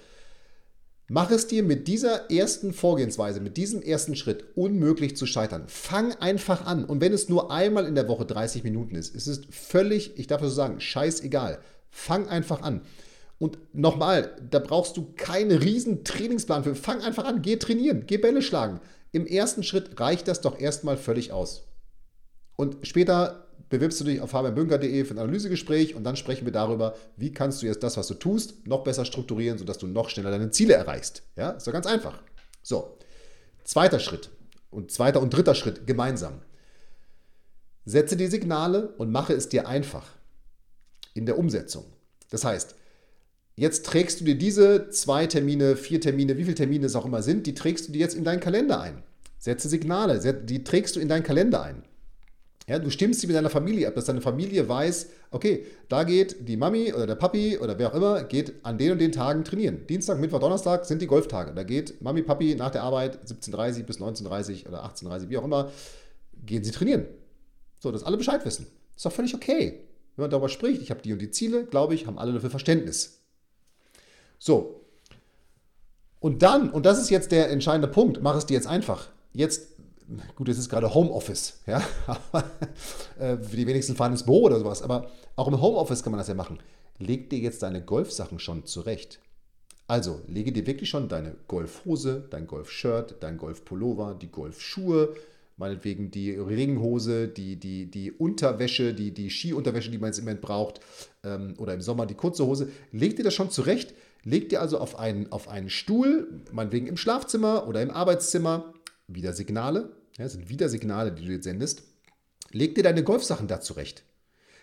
Mach 1.08 1.30
es 1.30 1.46
dir 1.46 1.62
mit 1.62 1.86
dieser 1.86 2.32
ersten 2.32 2.72
Vorgehensweise, 2.72 3.40
mit 3.40 3.56
diesem 3.56 3.80
ersten 3.80 4.16
Schritt 4.16 4.44
unmöglich 4.56 5.16
zu 5.16 5.24
scheitern. 5.24 5.64
Fang 5.68 6.12
einfach 6.14 6.66
an. 6.66 6.84
Und 6.84 7.00
wenn 7.00 7.12
es 7.12 7.28
nur 7.28 7.52
einmal 7.52 7.86
in 7.86 7.94
der 7.94 8.08
Woche 8.08 8.26
30 8.26 8.64
Minuten 8.64 8.96
ist, 8.96 9.14
ist 9.14 9.28
es 9.28 9.42
völlig, 9.50 10.18
ich 10.18 10.26
darf 10.26 10.42
es 10.42 10.48
so 10.48 10.54
sagen, 10.56 10.80
scheißegal. 10.80 11.60
Fang 11.90 12.28
einfach 12.28 12.62
an. 12.62 12.80
Und 13.38 13.58
nochmal, 13.72 14.36
da 14.50 14.58
brauchst 14.58 14.96
du 14.96 15.12
keinen 15.14 15.56
riesen 15.56 16.02
Trainingsplan 16.02 16.64
für. 16.64 16.74
Fang 16.74 17.00
einfach 17.02 17.24
an, 17.24 17.40
geh 17.40 17.56
trainieren, 17.56 18.04
geh 18.06 18.18
Bälle 18.18 18.42
schlagen. 18.42 18.80
Im 19.12 19.26
ersten 19.26 19.62
Schritt 19.62 20.00
reicht 20.00 20.26
das 20.26 20.40
doch 20.40 20.58
erstmal 20.58 20.96
völlig 20.96 21.30
aus. 21.30 21.68
Und 22.56 22.84
später 22.86 23.45
bewirbst 23.68 24.00
du 24.00 24.04
dich 24.04 24.20
auf 24.20 24.30
fabianbünker.de 24.30 25.04
für 25.04 25.14
ein 25.14 25.18
Analysegespräch 25.18 25.94
und 25.94 26.04
dann 26.04 26.16
sprechen 26.16 26.44
wir 26.44 26.52
darüber, 26.52 26.94
wie 27.16 27.32
kannst 27.32 27.62
du 27.62 27.66
jetzt 27.66 27.82
das, 27.82 27.96
was 27.96 28.06
du 28.06 28.14
tust, 28.14 28.66
noch 28.66 28.84
besser 28.84 29.04
strukturieren, 29.04 29.58
sodass 29.58 29.78
du 29.78 29.86
noch 29.86 30.08
schneller 30.08 30.30
deine 30.30 30.50
Ziele 30.50 30.74
erreichst. 30.74 31.22
Ja, 31.36 31.50
ist 31.50 31.66
doch 31.66 31.72
ganz 31.72 31.86
einfach. 31.86 32.22
So, 32.62 32.98
zweiter 33.64 33.98
Schritt 33.98 34.30
und 34.70 34.90
zweiter 34.90 35.20
und 35.20 35.30
dritter 35.30 35.54
Schritt 35.54 35.86
gemeinsam. 35.86 36.42
Setze 37.84 38.16
die 38.16 38.26
Signale 38.26 38.88
und 38.98 39.12
mache 39.12 39.32
es 39.32 39.48
dir 39.48 39.68
einfach 39.68 40.08
in 41.14 41.26
der 41.26 41.38
Umsetzung. 41.38 41.84
Das 42.30 42.44
heißt, 42.44 42.74
jetzt 43.54 43.86
trägst 43.86 44.20
du 44.20 44.24
dir 44.24 44.36
diese 44.36 44.90
zwei 44.90 45.26
Termine, 45.26 45.76
vier 45.76 46.00
Termine, 46.00 46.36
wie 46.36 46.44
viele 46.44 46.56
Termine 46.56 46.86
es 46.86 46.96
auch 46.96 47.06
immer 47.06 47.22
sind, 47.22 47.46
die 47.46 47.54
trägst 47.54 47.88
du 47.88 47.92
dir 47.92 48.00
jetzt 48.00 48.14
in 48.14 48.24
deinen 48.24 48.40
Kalender 48.40 48.80
ein. 48.80 49.02
Setze 49.38 49.68
Signale, 49.68 50.20
die 50.44 50.64
trägst 50.64 50.96
du 50.96 51.00
in 51.00 51.08
deinen 51.08 51.22
Kalender 51.22 51.62
ein. 51.62 51.84
Ja, 52.68 52.80
du 52.80 52.90
stimmst 52.90 53.20
sie 53.20 53.28
mit 53.28 53.36
deiner 53.36 53.50
Familie 53.50 53.86
ab, 53.86 53.94
dass 53.94 54.06
deine 54.06 54.20
Familie 54.20 54.68
weiß, 54.68 55.08
okay, 55.30 55.64
da 55.88 56.02
geht 56.02 56.48
die 56.48 56.56
Mami 56.56 56.92
oder 56.92 57.06
der 57.06 57.14
Papi 57.14 57.58
oder 57.58 57.78
wer 57.78 57.90
auch 57.90 57.94
immer, 57.94 58.24
geht 58.24 58.54
an 58.64 58.76
den 58.76 58.92
und 58.92 58.98
den 58.98 59.12
Tagen 59.12 59.44
trainieren. 59.44 59.86
Dienstag, 59.86 60.18
Mittwoch, 60.18 60.40
Donnerstag 60.40 60.84
sind 60.84 61.00
die 61.00 61.06
Golftage. 61.06 61.52
Da 61.54 61.62
geht 61.62 62.02
Mami, 62.02 62.22
Papi 62.22 62.56
nach 62.56 62.70
der 62.70 62.82
Arbeit 62.82 63.24
17.30 63.24 63.84
bis 63.84 64.00
19.30 64.00 64.66
oder 64.66 64.84
18.30, 64.84 65.28
wie 65.28 65.38
auch 65.38 65.44
immer, 65.44 65.70
gehen 66.44 66.64
sie 66.64 66.72
trainieren. 66.72 67.06
So, 67.78 67.92
dass 67.92 68.02
alle 68.02 68.16
Bescheid 68.16 68.44
wissen. 68.44 68.66
Ist 68.96 69.06
doch 69.06 69.12
völlig 69.12 69.34
okay. 69.34 69.80
Wenn 70.16 70.24
man 70.24 70.30
darüber 70.30 70.48
spricht, 70.48 70.82
ich 70.82 70.90
habe 70.90 71.02
die 71.02 71.12
und 71.12 71.20
die 71.20 71.30
Ziele, 71.30 71.66
glaube 71.66 71.94
ich, 71.94 72.06
haben 72.06 72.18
alle 72.18 72.32
dafür 72.32 72.50
Verständnis. 72.50 73.20
So. 74.38 74.80
Und 76.18 76.42
dann, 76.42 76.70
und 76.70 76.84
das 76.84 77.00
ist 77.00 77.10
jetzt 77.10 77.30
der 77.30 77.50
entscheidende 77.50 77.86
Punkt, 77.86 78.22
mach 78.22 78.34
es 78.36 78.46
dir 78.46 78.54
jetzt 78.54 78.66
einfach. 78.66 79.08
Jetzt 79.32 79.75
gut, 80.34 80.48
es 80.48 80.58
ist 80.58 80.68
gerade 80.68 80.92
Homeoffice, 80.94 81.62
ja, 81.66 81.82
äh, 83.18 83.36
für 83.36 83.56
die 83.56 83.66
wenigsten 83.66 83.96
fahren 83.96 84.12
ins 84.12 84.24
Büro 84.24 84.42
oder 84.42 84.58
sowas, 84.58 84.82
aber 84.82 85.10
auch 85.36 85.48
im 85.48 85.60
Homeoffice 85.60 86.02
kann 86.02 86.12
man 86.12 86.18
das 86.18 86.28
ja 86.28 86.34
machen. 86.34 86.58
Leg 86.98 87.30
dir 87.30 87.38
jetzt 87.38 87.62
deine 87.62 87.84
Golfsachen 87.84 88.38
schon 88.38 88.64
zurecht. 88.64 89.20
Also, 89.88 90.20
lege 90.26 90.52
dir 90.52 90.66
wirklich 90.66 90.90
schon 90.90 91.08
deine 91.08 91.36
Golfhose, 91.46 92.26
dein 92.30 92.46
Golfshirt, 92.46 93.16
dein 93.20 93.36
Golfpullover, 93.36 94.16
die 94.20 94.30
Golfschuhe, 94.30 95.14
meinetwegen 95.56 96.10
die 96.10 96.32
Regenhose, 96.32 97.28
die, 97.28 97.56
die, 97.56 97.90
die 97.90 98.10
Unterwäsche, 98.10 98.94
die, 98.94 99.12
die 99.12 99.30
Skiunterwäsche, 99.30 99.90
die 99.90 99.98
man 99.98 100.08
jetzt 100.08 100.18
im 100.18 100.24
Moment 100.24 100.40
braucht, 100.40 100.80
ähm, 101.24 101.54
oder 101.58 101.74
im 101.74 101.80
Sommer 101.80 102.06
die 102.06 102.14
kurze 102.14 102.46
Hose. 102.46 102.68
Leg 102.92 103.16
dir 103.16 103.22
das 103.22 103.34
schon 103.34 103.50
zurecht. 103.50 103.94
Leg 104.24 104.48
dir 104.48 104.60
also 104.60 104.78
auf 104.78 104.98
einen, 104.98 105.30
auf 105.30 105.46
einen 105.46 105.70
Stuhl, 105.70 106.42
meinetwegen 106.50 106.88
im 106.88 106.96
Schlafzimmer 106.96 107.68
oder 107.68 107.80
im 107.80 107.92
Arbeitszimmer, 107.92 108.74
wieder 109.08 109.32
Signale, 109.32 109.90
ja, 110.18 110.28
sind 110.28 110.48
wieder 110.48 110.68
Signale, 110.68 111.12
die 111.12 111.24
du 111.24 111.32
jetzt 111.32 111.44
sendest, 111.44 111.82
leg 112.50 112.74
dir 112.74 112.82
deine 112.82 113.04
Golfsachen 113.04 113.48
da 113.48 113.60
zurecht. 113.60 114.04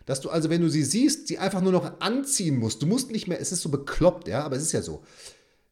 Dass 0.06 0.20
du 0.20 0.30
also, 0.30 0.50
wenn 0.50 0.62
du 0.62 0.70
sie 0.70 0.84
siehst, 0.84 1.28
sie 1.28 1.38
einfach 1.38 1.62
nur 1.62 1.72
noch 1.72 2.02
anziehen 2.02 2.58
musst. 2.58 2.82
Du 2.82 2.88
musst 2.88 3.12
nicht 3.12 3.28
mehr, 3.28 3.40
es 3.40 3.52
ist 3.52 3.62
so 3.62 3.70
bekloppt, 3.70 4.28
ja, 4.28 4.44
aber 4.44 4.58
es 4.58 4.64
ist 4.64 4.74
ja 4.74 4.82
so. 4.82 5.04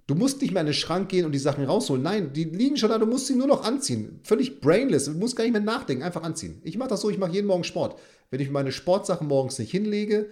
Du 0.08 0.16
musst 0.16 0.42
nicht 0.42 0.52
mehr 0.52 0.62
in 0.62 0.68
den 0.68 0.74
Schrank 0.74 1.10
gehen 1.10 1.26
und 1.26 1.32
die 1.32 1.40
Sachen 1.40 1.64
rausholen. 1.66 2.02
Nein, 2.02 2.34
die 2.34 2.46
liegen 2.46 2.78
schon 2.78 2.90
da, 2.90 2.98
du 2.98 3.06
musst 3.06 3.28
sie 3.28 3.36
nur 3.36 3.48
noch 3.48 3.64
anziehen. 3.64 4.20
Völlig 4.24 4.60
brainless, 4.62 5.06
du 5.06 5.12
musst 5.12 5.36
gar 5.36 5.44
nicht 5.44 5.54
mehr 5.54 5.62
nachdenken, 5.62 6.04
einfach 6.04 6.24
anziehen. 6.24 6.62
Ich 6.64 6.78
mache 6.78 6.90
das 6.90 7.02
so, 7.02 7.10
ich 7.10 7.18
mache 7.18 7.32
jeden 7.32 7.48
Morgen 7.48 7.64
Sport. 7.64 8.00
Wenn 8.30 8.40
ich 8.40 8.50
meine 8.50 8.72
Sportsachen 8.72 9.28
morgens 9.28 9.60
nicht 9.60 9.72
hinlege, 9.72 10.30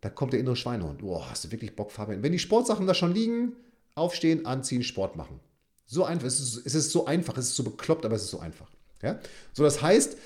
da 0.00 0.10
kommt 0.10 0.32
der 0.32 0.40
innere 0.40 0.56
Schweinehund. 0.56 0.98
Boah, 0.98 1.30
hast 1.30 1.44
du 1.44 1.50
wirklich 1.50 1.76
Bock, 1.76 1.92
Fabian? 1.92 2.22
Wenn 2.22 2.32
die 2.32 2.38
Sportsachen 2.38 2.86
da 2.86 2.94
schon 2.94 3.14
liegen, 3.14 3.52
aufstehen, 3.94 4.44
anziehen, 4.44 4.82
Sport 4.82 5.16
machen. 5.16 5.40
So 5.86 6.04
einfach, 6.04 6.26
es 6.26 6.40
ist, 6.40 6.66
es 6.66 6.74
ist 6.74 6.90
so 6.90 7.06
einfach, 7.06 7.36
es 7.38 7.48
ist 7.48 7.56
so 7.56 7.62
bekloppt, 7.62 8.04
aber 8.04 8.16
es 8.16 8.24
ist 8.24 8.30
so 8.30 8.40
einfach. 8.40 8.68
Ja? 9.02 9.18
So, 9.52 9.62
das 9.62 9.82
heißt, 9.82 10.16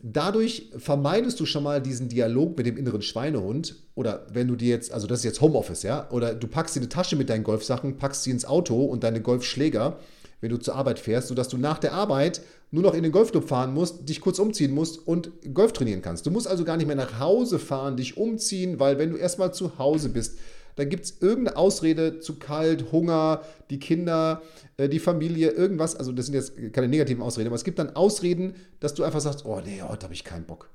dadurch 0.00 0.70
vermeidest 0.76 1.40
du 1.40 1.46
schon 1.46 1.62
mal 1.62 1.80
diesen 1.80 2.08
Dialog 2.08 2.56
mit 2.56 2.66
dem 2.66 2.76
inneren 2.76 3.02
Schweinehund. 3.02 3.76
Oder 3.94 4.26
wenn 4.32 4.48
du 4.48 4.56
dir 4.56 4.68
jetzt, 4.68 4.92
also 4.92 5.06
das 5.06 5.20
ist 5.20 5.24
jetzt 5.24 5.40
Homeoffice, 5.40 5.82
ja, 5.82 6.08
oder 6.10 6.34
du 6.34 6.46
packst 6.46 6.76
dir 6.76 6.80
eine 6.80 6.88
Tasche 6.88 7.16
mit 7.16 7.30
deinen 7.30 7.44
Golfsachen, 7.44 7.96
packst 7.96 8.24
sie 8.24 8.30
ins 8.30 8.44
Auto 8.44 8.84
und 8.84 9.04
deine 9.04 9.20
Golfschläger, 9.20 9.98
wenn 10.40 10.50
du 10.50 10.58
zur 10.58 10.74
Arbeit 10.74 10.98
fährst, 10.98 11.28
sodass 11.28 11.48
du 11.48 11.56
nach 11.56 11.78
der 11.78 11.94
Arbeit 11.94 12.42
nur 12.70 12.82
noch 12.82 12.94
in 12.94 13.02
den 13.02 13.12
Golfclub 13.12 13.48
fahren 13.48 13.72
musst, 13.72 14.08
dich 14.08 14.20
kurz 14.20 14.38
umziehen 14.38 14.72
musst 14.72 15.06
und 15.06 15.30
Golf 15.54 15.72
trainieren 15.72 16.02
kannst. 16.02 16.26
Du 16.26 16.30
musst 16.30 16.46
also 16.46 16.64
gar 16.64 16.76
nicht 16.76 16.86
mehr 16.86 16.96
nach 16.96 17.18
Hause 17.18 17.58
fahren, 17.58 17.96
dich 17.96 18.16
umziehen, 18.16 18.78
weil 18.78 18.98
wenn 18.98 19.10
du 19.10 19.16
erstmal 19.16 19.54
zu 19.54 19.78
Hause 19.78 20.10
bist, 20.10 20.38
dann 20.76 20.88
gibt 20.88 21.04
es 21.04 21.20
irgendeine 21.20 21.56
Ausrede 21.56 22.20
zu 22.20 22.38
kalt, 22.38 22.92
Hunger, 22.92 23.42
die 23.70 23.78
Kinder, 23.78 24.42
äh, 24.76 24.88
die 24.88 24.98
Familie, 24.98 25.50
irgendwas. 25.50 25.96
Also 25.96 26.12
das 26.12 26.26
sind 26.26 26.34
jetzt 26.34 26.52
keine 26.72 26.88
negativen 26.88 27.22
Ausreden, 27.22 27.48
aber 27.48 27.56
es 27.56 27.64
gibt 27.64 27.78
dann 27.78 27.96
Ausreden, 27.96 28.54
dass 28.80 28.94
du 28.94 29.02
einfach 29.02 29.20
sagst, 29.20 29.44
oh 29.44 29.60
nee, 29.64 29.82
heute 29.82 30.04
habe 30.04 30.14
ich 30.14 30.24
keinen 30.24 30.44
Bock. 30.44 30.70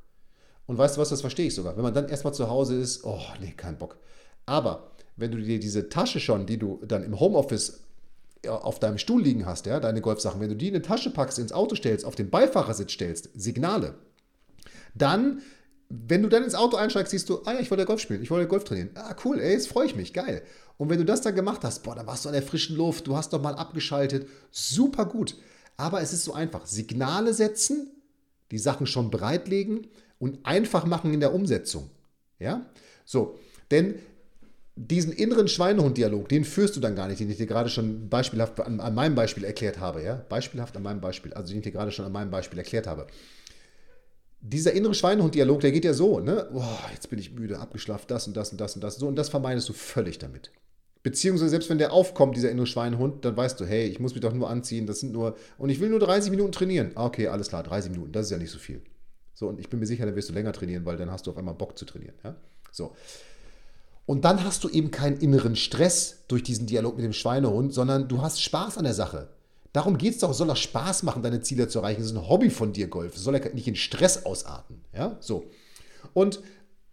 Und 0.66 0.78
weißt 0.78 0.98
du 0.98 1.02
was, 1.02 1.10
das 1.10 1.22
verstehe 1.22 1.48
ich 1.48 1.56
sogar. 1.56 1.76
Wenn 1.76 1.84
man 1.84 1.94
dann 1.94 2.10
erstmal 2.10 2.34
zu 2.34 2.50
Hause 2.50 2.76
ist, 2.76 3.04
oh 3.04 3.22
nee, 3.40 3.54
kein 3.56 3.78
Bock. 3.78 3.98
Aber 4.46 4.92
wenn 5.16 5.32
du 5.32 5.38
dir 5.38 5.60
diese 5.60 5.90
Tasche 5.90 6.20
schon, 6.20 6.46
die 6.46 6.58
du 6.58 6.82
dann 6.86 7.04
im 7.04 7.20
Homeoffice 7.20 7.82
auf 8.48 8.80
deinem 8.80 8.98
Stuhl 8.98 9.22
liegen 9.22 9.46
hast, 9.46 9.68
ja, 9.68 9.80
deine 9.80 10.02
Golfsachen, 10.02 10.42
wenn 10.42 10.50
du 10.50 10.56
die 10.56 10.70
in 10.70 10.76
eine 10.76 10.82
Tasche 10.82 11.12
packst, 11.12 11.38
ins 11.38 11.52
Auto 11.52 11.76
stellst, 11.76 12.06
auf 12.06 12.16
den 12.16 12.32
Beifahrersitz 12.32 12.94
stellst, 12.94 13.30
Signale, 13.36 13.96
dann 14.96 15.42
wenn 16.08 16.24
du 16.24 16.30
dann 16.30 16.44
ins 16.44 16.56
Auto 16.56 16.78
einsteigst, 16.78 17.12
siehst 17.12 17.30
du, 17.30 17.42
ah 17.46 17.54
ja, 17.54 17.60
ich 17.60 17.70
wollte 17.70 17.86
Golf 17.86 18.00
spielen, 18.00 18.24
ich 18.24 18.32
wollte 18.32 18.48
Golf 18.48 18.64
trainieren. 18.64 18.92
Ah, 18.96 19.16
cool, 19.26 19.40
ey, 19.40 19.52
jetzt 19.52 19.68
freue 19.68 19.86
ich 19.86 19.96
mich, 19.96 20.14
geil. 20.14 20.42
Und 20.78 20.90
wenn 20.90 20.98
du 20.98 21.06
das 21.06 21.22
dann 21.22 21.36
gemacht 21.36 21.64
hast, 21.64 21.84
boah, 21.84 21.96
dann 21.96 22.08
warst 22.08 22.26
du 22.26 22.30
an 22.30 22.34
der 22.34 22.44
frischen 22.44 22.78
Luft, 22.78 23.08
du 23.08 23.16
hast 23.16 23.34
doch 23.34 23.42
mal 23.42 23.56
abgeschaltet, 23.56 24.28
super 24.52 25.06
gut. 25.06 25.36
Aber 25.78 26.02
es 26.02 26.14
ist 26.14 26.24
so 26.24 26.34
einfach. 26.34 26.66
Signale 26.66 27.34
setzen, 27.34 27.92
die 28.52 28.58
Sachen 28.58 28.88
schon 28.88 29.12
bereitlegen 29.12 29.88
und 30.18 30.46
einfach 30.46 30.86
machen 30.86 31.14
in 31.14 31.20
der 31.20 31.34
Umsetzung. 31.34 31.90
Ja? 32.40 32.66
So, 33.06 33.38
denn 33.70 33.96
diesen 34.76 35.12
inneren 35.12 35.48
Schweinehund-Dialog, 35.48 36.30
den 36.30 36.46
führst 36.46 36.76
du 36.76 36.80
dann 36.80 36.96
gar 36.96 37.08
nicht, 37.08 37.20
den 37.20 37.30
ich 37.30 37.38
dir 37.38 37.48
gerade 37.48 37.70
schon 37.70 38.10
beispielhaft 38.10 38.60
an, 38.62 38.80
an 38.80 38.96
meinem 38.96 39.16
Beispiel 39.16 39.44
erklärt 39.44 39.80
habe. 39.80 40.02
Ja? 40.04 40.16
Beispielhaft 40.30 40.78
an 40.78 40.84
meinem 40.84 41.02
Beispiel, 41.02 41.34
also 41.34 41.50
den 41.50 41.58
ich 41.58 41.64
dir 41.64 41.72
gerade 41.72 41.92
schon 41.92 42.06
an 42.06 42.12
meinem 42.12 42.32
Beispiel 42.32 42.58
erklärt 42.60 42.88
habe 42.88 43.08
dieser 44.42 44.74
innere 44.74 44.94
Schweinehund-Dialog, 44.94 45.60
der 45.62 45.72
geht 45.72 45.86
ja 45.86 45.94
so, 45.94 46.20
ne? 46.20 46.50
Boah, 46.52 46.80
jetzt 46.94 47.10
bin 47.10 47.20
ich 47.20 47.32
müde, 47.34 47.60
abgeschlafen, 47.60 48.06
das 48.08 48.28
und 48.28 48.36
das 48.36 48.52
und 48.52 48.60
das 48.60 48.76
und 48.76 48.84
das. 48.84 48.96
So, 48.96 49.08
und 49.08 49.16
das 49.16 49.30
vermeidest 49.30 49.70
du 49.70 49.74
völlig 49.74 50.18
damit. 50.18 50.52
Beziehungsweise 51.04 51.50
selbst 51.50 51.70
wenn 51.70 51.78
der 51.78 51.94
aufkommt, 51.94 52.36
dieser 52.36 52.52
innere 52.52 52.68
Schweinehund, 52.68 53.26
dann 53.26 53.36
weißt 53.36 53.60
du, 53.60 53.66
hey, 53.66 53.88
ich 53.88 54.00
muss 54.00 54.14
mich 54.14 54.22
doch 54.22 54.34
nur 54.34 54.50
anziehen, 54.50 54.86
das 54.86 55.00
sind 55.00 55.14
nur, 55.14 55.36
und 55.58 55.70
ich 55.70 55.80
will 55.80 55.90
nur 55.90 56.00
30 56.00 56.30
Minuten 56.32 56.52
trainieren. 56.52 56.92
Ah, 56.96 57.06
okay, 57.06 57.28
alles 57.28 57.50
klar, 57.50 57.64
30 57.64 57.92
Minuten, 57.92 58.12
das 58.12 58.28
ist 58.28 58.32
ja 58.32 58.38
nicht 58.38 58.52
so 58.52 58.60
viel. 58.60 58.82
So, 59.34 59.48
und 59.48 59.60
ich 59.60 59.70
bin 59.70 59.80
mir 59.80 59.88
sicher, 59.88 60.06
dann 60.06 60.16
wirst 60.16 60.30
du 60.30 60.34
länger 60.34 60.54
trainieren, 60.54 60.86
weil 60.86 60.98
dann 60.98 61.10
hast 61.10 61.26
du 61.26 61.32
auf 61.32 61.38
einmal 61.38 61.56
Bock 61.56 61.78
zu 61.78 61.86
trainieren. 61.86 62.14
Ja? 62.24 62.36
So. 62.72 62.96
Und 64.06 64.26
dann 64.26 64.44
hast 64.44 64.64
du 64.64 64.70
eben 64.70 64.92
keinen 64.92 65.18
inneren 65.18 65.56
Stress 65.56 66.26
durch 66.28 66.44
diesen 66.44 66.68
Dialog 66.68 66.96
mit 66.96 67.06
dem 67.06 67.14
Schweinehund, 67.14 67.74
sondern 67.74 68.08
du 68.08 68.22
hast 68.22 68.42
Spaß 68.42 68.78
an 68.78 68.84
der 68.84 68.94
Sache. 68.94 69.30
Darum 69.74 69.98
geht 69.98 70.16
es 70.16 70.20
doch, 70.20 70.34
soll 70.34 70.48
doch 70.48 70.58
Spaß 70.58 71.04
machen, 71.04 71.24
deine 71.24 71.42
Ziele 71.42 71.68
zu 71.68 71.80
erreichen. 71.80 72.02
Das 72.02 72.12
ist 72.12 72.18
ein 72.18 72.28
Hobby 72.28 72.50
von 72.50 72.74
dir, 72.74 72.88
Golf. 72.88 73.16
Es 73.16 73.24
soll 73.24 73.36
ja 73.36 73.54
nicht 73.54 73.68
in 73.68 73.76
Stress 73.76 74.26
ausarten. 74.26 74.84
Ja, 74.94 75.18
so. 75.22 75.46
Und 76.14 76.42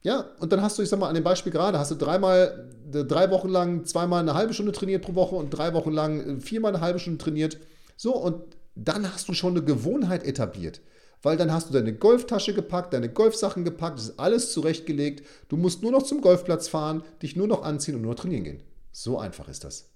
ja, 0.02 0.26
und 0.38 0.52
dann 0.52 0.62
hast 0.62 0.78
du, 0.78 0.82
ich 0.82 0.88
sag 0.88 1.00
mal, 1.00 1.08
an 1.08 1.14
dem 1.14 1.24
Beispiel 1.24 1.50
gerade, 1.50 1.78
hast 1.78 1.90
du 1.90 1.96
dreimal, 1.96 2.70
drei 2.90 3.30
Wochen 3.30 3.48
lang 3.48 3.84
zweimal 3.84 4.20
eine 4.20 4.34
halbe 4.34 4.54
Stunde 4.54 4.72
trainiert 4.72 5.02
pro 5.02 5.14
Woche 5.16 5.34
und 5.34 5.50
drei 5.50 5.74
Wochen 5.74 5.90
lang 5.90 6.40
viermal 6.40 6.72
eine 6.72 6.80
halbe 6.80 7.00
Stunde 7.00 7.18
trainiert. 7.18 7.58
So, 7.96 8.14
und 8.14 8.40
dann 8.76 9.12
hast 9.12 9.28
du 9.28 9.34
schon 9.34 9.56
eine 9.56 9.64
Gewohnheit 9.64 10.24
etabliert. 10.24 10.80
Weil 11.20 11.36
dann 11.36 11.52
hast 11.52 11.68
du 11.68 11.72
deine 11.72 11.92
Golftasche 11.92 12.54
gepackt, 12.54 12.92
deine 12.92 13.08
Golfsachen 13.08 13.64
gepackt, 13.64 13.98
ist 13.98 14.20
alles 14.20 14.52
zurechtgelegt. 14.52 15.26
Du 15.48 15.56
musst 15.56 15.82
nur 15.82 15.90
noch 15.90 16.04
zum 16.04 16.20
Golfplatz 16.20 16.68
fahren, 16.68 17.02
dich 17.22 17.34
nur 17.34 17.48
noch 17.48 17.64
anziehen 17.64 17.96
und 17.96 18.02
nur 18.02 18.12
noch 18.12 18.20
trainieren 18.20 18.44
gehen. 18.44 18.62
So 18.92 19.18
einfach 19.18 19.48
ist 19.48 19.64
das. 19.64 19.90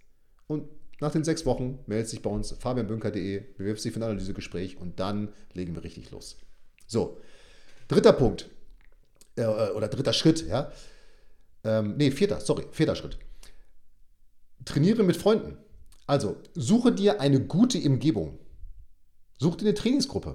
Und 0.49 0.68
nach 1.03 1.12
den 1.12 1.25
sechs 1.25 1.45
Wochen 1.45 1.81
meldet 1.87 2.09
sich 2.09 2.23
bei 2.23 2.31
uns 2.31 2.53
fabianbünker.de, 2.53 3.41
bewirbst 3.59 3.85
dich 3.85 3.93
für 3.93 3.99
ein 3.99 4.05
Analysegespräch 4.05 4.79
und 4.79 5.01
dann 5.01 5.33
legen 5.53 5.75
wir 5.75 5.83
richtig 5.83 6.11
los. 6.12 6.38
So, 6.87 7.19
dritter 7.88 8.12
Punkt 8.12 8.49
äh, 9.37 9.45
oder 9.45 9.88
dritter 9.88 10.12
Schritt, 10.12 10.47
ja. 10.47 10.71
Ähm, 11.65 11.97
nee, 11.97 12.11
vierter, 12.11 12.41
sorry, 12.41 12.67
vierter 12.71 12.95
Schritt. 12.95 13.19
Trainiere 14.65 15.03
mit 15.03 15.17
Freunden. 15.17 15.59
Also, 16.07 16.37
suche 16.55 16.93
dir 16.93 17.21
eine 17.21 17.41
gute 17.41 17.79
Umgebung. 17.79 18.38
Such 19.38 19.57
dir 19.57 19.67
eine 19.67 19.75
Trainingsgruppe. 19.75 20.35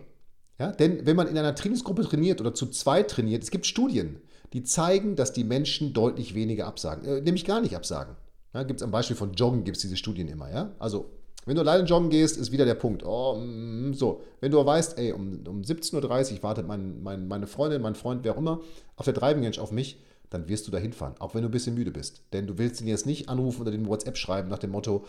Ja, 0.59 0.71
denn 0.71 1.05
wenn 1.05 1.15
man 1.15 1.27
in 1.27 1.37
einer 1.37 1.55
Trainingsgruppe 1.55 2.03
trainiert 2.03 2.41
oder 2.41 2.53
zu 2.53 2.65
zweit 2.67 3.09
trainiert, 3.09 3.43
es 3.43 3.51
gibt 3.51 3.65
Studien, 3.65 4.21
die 4.53 4.63
zeigen, 4.63 5.15
dass 5.15 5.31
die 5.31 5.43
Menschen 5.43 5.93
deutlich 5.93 6.33
weniger 6.33 6.67
absagen, 6.67 7.05
äh, 7.05 7.21
nämlich 7.21 7.45
gar 7.45 7.61
nicht 7.61 7.75
absagen. 7.75 8.15
Ja, 8.53 8.63
gibt 8.63 8.79
es 8.79 8.83
am 8.83 8.91
Beispiel 8.91 9.15
von 9.15 9.33
Joggen, 9.33 9.63
gibt 9.63 9.77
es 9.77 9.81
diese 9.81 9.97
Studien 9.97 10.27
immer. 10.27 10.49
Ja? 10.51 10.71
Also, 10.79 11.09
wenn 11.45 11.55
du 11.55 11.61
alleine 11.61 11.85
joggen 11.85 12.09
gehst, 12.09 12.37
ist 12.37 12.51
wieder 12.51 12.65
der 12.65 12.75
Punkt. 12.75 13.03
Oh, 13.05 13.35
mm, 13.35 13.93
so, 13.93 14.21
wenn 14.41 14.51
du 14.51 14.63
weißt, 14.63 14.97
ey, 14.97 15.13
um, 15.13 15.43
um 15.47 15.61
17.30 15.61 16.35
Uhr 16.35 16.43
wartet 16.43 16.67
mein, 16.67 17.01
mein, 17.01 17.27
meine 17.27 17.47
Freundin, 17.47 17.81
mein 17.81 17.95
Freund, 17.95 18.23
wer 18.23 18.33
auch 18.33 18.37
immer, 18.37 18.59
auf 18.97 19.05
der 19.05 19.13
Driving 19.13 19.43
Range 19.43 19.61
auf 19.61 19.71
mich, 19.71 19.97
dann 20.29 20.49
wirst 20.49 20.67
du 20.67 20.71
da 20.71 20.77
hinfahren, 20.77 21.15
auch 21.19 21.35
wenn 21.35 21.43
du 21.43 21.47
ein 21.47 21.51
bisschen 21.51 21.75
müde 21.75 21.91
bist. 21.91 22.21
Denn 22.33 22.47
du 22.47 22.57
willst 22.57 22.81
ihn 22.81 22.87
jetzt 22.87 23.05
nicht 23.05 23.29
anrufen 23.29 23.61
oder 23.61 23.71
den 23.71 23.87
WhatsApp 23.87 24.17
schreiben 24.17 24.49
nach 24.49 24.59
dem 24.59 24.71
Motto, 24.71 25.05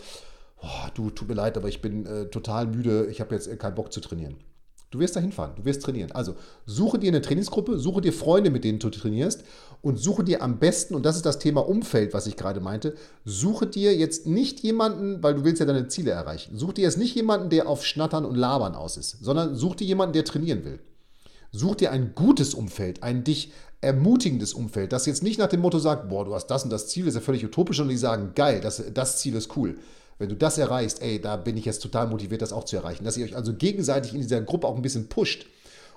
oh, 0.62 0.88
du, 0.94 1.10
tut 1.10 1.28
mir 1.28 1.34
leid, 1.34 1.56
aber 1.56 1.68
ich 1.68 1.82
bin 1.82 2.06
äh, 2.06 2.26
total 2.26 2.68
müde, 2.68 3.06
ich 3.06 3.20
habe 3.20 3.34
jetzt 3.34 3.48
äh, 3.48 3.56
keinen 3.56 3.74
Bock 3.74 3.92
zu 3.92 4.00
trainieren. 4.00 4.36
Du 4.90 5.00
wirst 5.00 5.16
da 5.16 5.20
hinfahren, 5.20 5.52
du 5.54 5.66
wirst 5.66 5.82
trainieren. 5.82 6.12
Also 6.12 6.34
suche 6.64 6.98
dir 6.98 7.08
eine 7.08 7.20
Trainingsgruppe, 7.20 7.78
suche 7.78 8.00
dir 8.00 8.12
Freunde, 8.12 8.50
mit 8.50 8.64
denen 8.64 8.78
du 8.78 8.88
trainierst 8.88 9.44
und 9.82 9.98
suche 9.98 10.24
dir 10.24 10.42
am 10.42 10.58
besten, 10.58 10.94
und 10.94 11.04
das 11.04 11.16
ist 11.16 11.26
das 11.26 11.38
Thema 11.38 11.68
Umfeld, 11.68 12.14
was 12.14 12.26
ich 12.26 12.36
gerade 12.36 12.60
meinte, 12.60 12.94
suche 13.24 13.66
dir 13.66 13.94
jetzt 13.94 14.26
nicht 14.26 14.60
jemanden, 14.60 15.22
weil 15.22 15.34
du 15.34 15.44
willst 15.44 15.60
ja 15.60 15.66
deine 15.66 15.88
Ziele 15.88 16.12
erreichen, 16.12 16.56
suche 16.56 16.74
dir 16.74 16.82
jetzt 16.84 16.96
nicht 16.96 17.14
jemanden, 17.14 17.50
der 17.50 17.68
auf 17.68 17.84
Schnattern 17.84 18.24
und 18.24 18.34
Labern 18.34 18.74
aus 18.74 18.96
ist, 18.96 19.22
sondern 19.22 19.54
such 19.56 19.76
dir 19.76 19.86
jemanden, 19.86 20.14
der 20.14 20.24
trainieren 20.24 20.64
will. 20.64 20.80
Such 21.50 21.76
dir 21.76 21.92
ein 21.92 22.12
gutes 22.14 22.54
Umfeld, 22.54 23.02
ein 23.02 23.24
dich 23.24 23.52
ermutigendes 23.80 24.54
Umfeld, 24.54 24.92
das 24.92 25.06
jetzt 25.06 25.22
nicht 25.22 25.38
nach 25.38 25.48
dem 25.48 25.60
Motto 25.60 25.78
sagt, 25.78 26.08
boah, 26.08 26.24
du 26.24 26.34
hast 26.34 26.46
das 26.46 26.64
und 26.64 26.70
das 26.70 26.88
Ziel, 26.88 27.04
das 27.04 27.14
ist 27.14 27.20
ja 27.20 27.24
völlig 27.24 27.44
utopisch, 27.44 27.76
sondern 27.76 27.94
die 27.94 27.98
sagen, 27.98 28.32
geil, 28.34 28.60
das, 28.60 28.82
das 28.92 29.18
Ziel 29.18 29.34
ist 29.34 29.54
cool. 29.56 29.78
Wenn 30.18 30.28
du 30.28 30.36
das 30.36 30.58
erreichst, 30.58 31.00
ey, 31.00 31.20
da 31.20 31.36
bin 31.36 31.56
ich 31.56 31.64
jetzt 31.64 31.80
total 31.80 32.08
motiviert, 32.08 32.42
das 32.42 32.52
auch 32.52 32.64
zu 32.64 32.76
erreichen. 32.76 33.04
Dass 33.04 33.16
ihr 33.16 33.24
euch 33.24 33.36
also 33.36 33.54
gegenseitig 33.54 34.14
in 34.14 34.20
dieser 34.20 34.40
Gruppe 34.40 34.66
auch 34.66 34.76
ein 34.76 34.82
bisschen 34.82 35.08
pusht. 35.08 35.46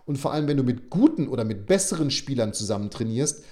Und 0.06 0.18
vor 0.18 0.32
allem, 0.32 0.48
wenn 0.48 0.58
du 0.58 0.64
mit 0.64 0.90
guten 0.90 1.28
oder 1.28 1.44
mit 1.44 1.66
besseren 1.66 2.12
Spielern 2.12 2.54
zusammen 2.54 2.90
trainierst, 2.90 3.44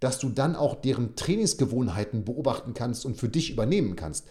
dass 0.00 0.18
du 0.18 0.28
dann 0.28 0.56
auch 0.56 0.74
deren 0.74 1.16
Trainingsgewohnheiten 1.16 2.24
beobachten 2.24 2.74
kannst 2.74 3.06
und 3.06 3.16
für 3.16 3.28
dich 3.28 3.50
übernehmen 3.50 3.96
kannst. 3.96 4.26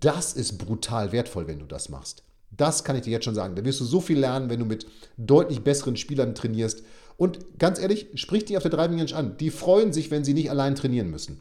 Das 0.00 0.32
ist 0.32 0.58
brutal 0.58 1.12
wertvoll, 1.12 1.46
wenn 1.46 1.58
du 1.58 1.66
das 1.66 1.88
machst. 1.88 2.22
Das 2.50 2.84
kann 2.84 2.96
ich 2.96 3.02
dir 3.02 3.10
jetzt 3.10 3.24
schon 3.24 3.34
sagen. 3.34 3.54
Da 3.54 3.64
wirst 3.64 3.80
du 3.80 3.84
so 3.84 4.00
viel 4.00 4.18
lernen, 4.18 4.48
wenn 4.48 4.60
du 4.60 4.64
mit 4.64 4.86
deutlich 5.16 5.62
besseren 5.62 5.96
Spielern 5.96 6.34
trainierst. 6.34 6.82
Und 7.16 7.58
ganz 7.58 7.78
ehrlich, 7.78 8.08
sprich 8.14 8.44
die 8.44 8.56
auf 8.56 8.62
der 8.62 8.70
Driving 8.70 8.98
Range 8.98 9.14
an. 9.14 9.36
Die 9.38 9.50
freuen 9.50 9.92
sich, 9.92 10.10
wenn 10.10 10.24
sie 10.24 10.34
nicht 10.34 10.50
allein 10.50 10.74
trainieren 10.74 11.10
müssen 11.10 11.40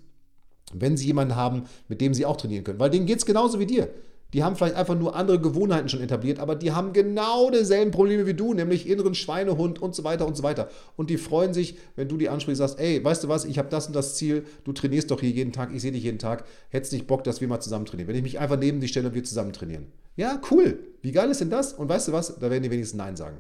wenn 0.74 0.98
sie 0.98 1.08
jemanden 1.08 1.36
haben, 1.36 1.64
mit 1.88 2.02
dem 2.02 2.14
sie 2.14 2.26
auch 2.26 2.38
trainieren 2.38 2.64
können. 2.64 2.80
Weil 2.80 2.90
denen 2.90 3.06
geht 3.06 3.20
es 3.20 3.26
genauso 3.26 3.60
wie 3.60 3.66
dir. 3.66 3.90
Die 4.34 4.44
haben 4.44 4.56
vielleicht 4.56 4.76
einfach 4.76 4.98
nur 4.98 5.16
andere 5.16 5.42
Gewohnheiten 5.42 5.90
schon 5.90 6.00
etabliert, 6.00 6.40
aber 6.40 6.56
die 6.56 6.72
haben 6.72 6.94
genau 6.94 7.52
dieselben 7.52 7.92
Probleme 7.92 8.26
wie 8.26 8.34
du, 8.34 8.54
nämlich 8.54 8.88
inneren 8.88 9.14
Schweinehund 9.14 9.82
und 9.82 9.94
so 9.94 10.06
weiter 10.06 10.26
und 10.26 10.38
so 10.38 10.44
weiter. 10.44 10.70
Und 10.96 11.10
die 11.10 11.18
freuen 11.18 11.54
sich, 11.54 11.78
wenn 11.98 12.08
du 12.08 12.16
die 12.18 12.30
ansprichst, 12.30 12.60
sagst, 12.60 12.80
ey, 12.80 13.04
weißt 13.04 13.26
du 13.26 13.28
was, 13.28 13.44
ich 13.44 13.58
habe 13.58 13.68
das 13.70 13.88
und 13.88 13.96
das 13.96 14.16
Ziel, 14.16 14.46
du 14.64 14.72
trainierst 14.72 15.12
doch 15.12 15.20
hier 15.20 15.32
jeden 15.32 15.52
Tag, 15.52 15.74
ich 15.74 15.82
sehe 15.82 15.92
dich 15.92 16.04
jeden 16.04 16.20
Tag, 16.20 16.46
hättest 16.70 16.94
nicht 16.94 17.08
Bock, 17.08 17.26
dass 17.26 17.42
wir 17.42 17.50
mal 17.50 17.60
zusammen 17.60 17.86
trainieren. 17.86 18.08
Wenn 18.08 18.16
ich 18.16 18.24
mich 18.24 18.40
einfach 18.40 18.58
neben 18.58 18.80
dich 18.80 18.92
stelle 18.92 19.10
und 19.10 19.16
wir 19.16 19.24
zusammen 19.24 19.52
trainieren. 19.52 19.88
Ja, 20.16 20.42
cool. 20.50 20.80
Wie 21.02 21.12
geil 21.12 21.30
ist 21.30 21.42
denn 21.42 21.50
das? 21.50 21.74
Und 21.74 21.90
weißt 21.90 22.08
du 22.08 22.12
was, 22.14 22.40
da 22.40 22.50
werden 22.50 22.64
die 22.64 22.72
wenigstens 22.72 22.98
Nein 22.98 23.18
sagen. 23.18 23.38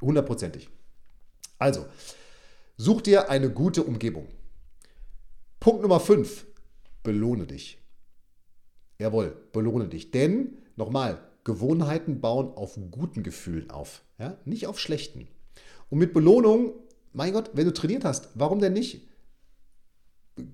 Hundertprozentig. 0.00 0.68
Also, 1.58 1.86
such 2.76 3.02
dir 3.02 3.30
eine 3.30 3.50
gute 3.50 3.82
Umgebung. 3.82 4.28
Punkt 5.58 5.82
Nummer 5.82 5.98
5 5.98 6.46
belohne 7.02 7.46
dich. 7.46 7.78
Jawohl, 8.98 9.36
belohne 9.52 9.88
dich. 9.88 10.10
Denn, 10.10 10.58
nochmal, 10.76 11.20
Gewohnheiten 11.44 12.20
bauen 12.20 12.52
auf 12.54 12.78
guten 12.90 13.22
Gefühlen 13.22 13.70
auf, 13.70 14.02
ja? 14.18 14.36
nicht 14.44 14.66
auf 14.66 14.78
schlechten. 14.78 15.28
Und 15.88 15.98
mit 15.98 16.12
Belohnung, 16.12 16.74
mein 17.12 17.32
Gott, 17.32 17.50
wenn 17.54 17.64
du 17.64 17.72
trainiert 17.72 18.04
hast, 18.04 18.28
warum 18.34 18.60
denn 18.60 18.74
nicht? 18.74 19.08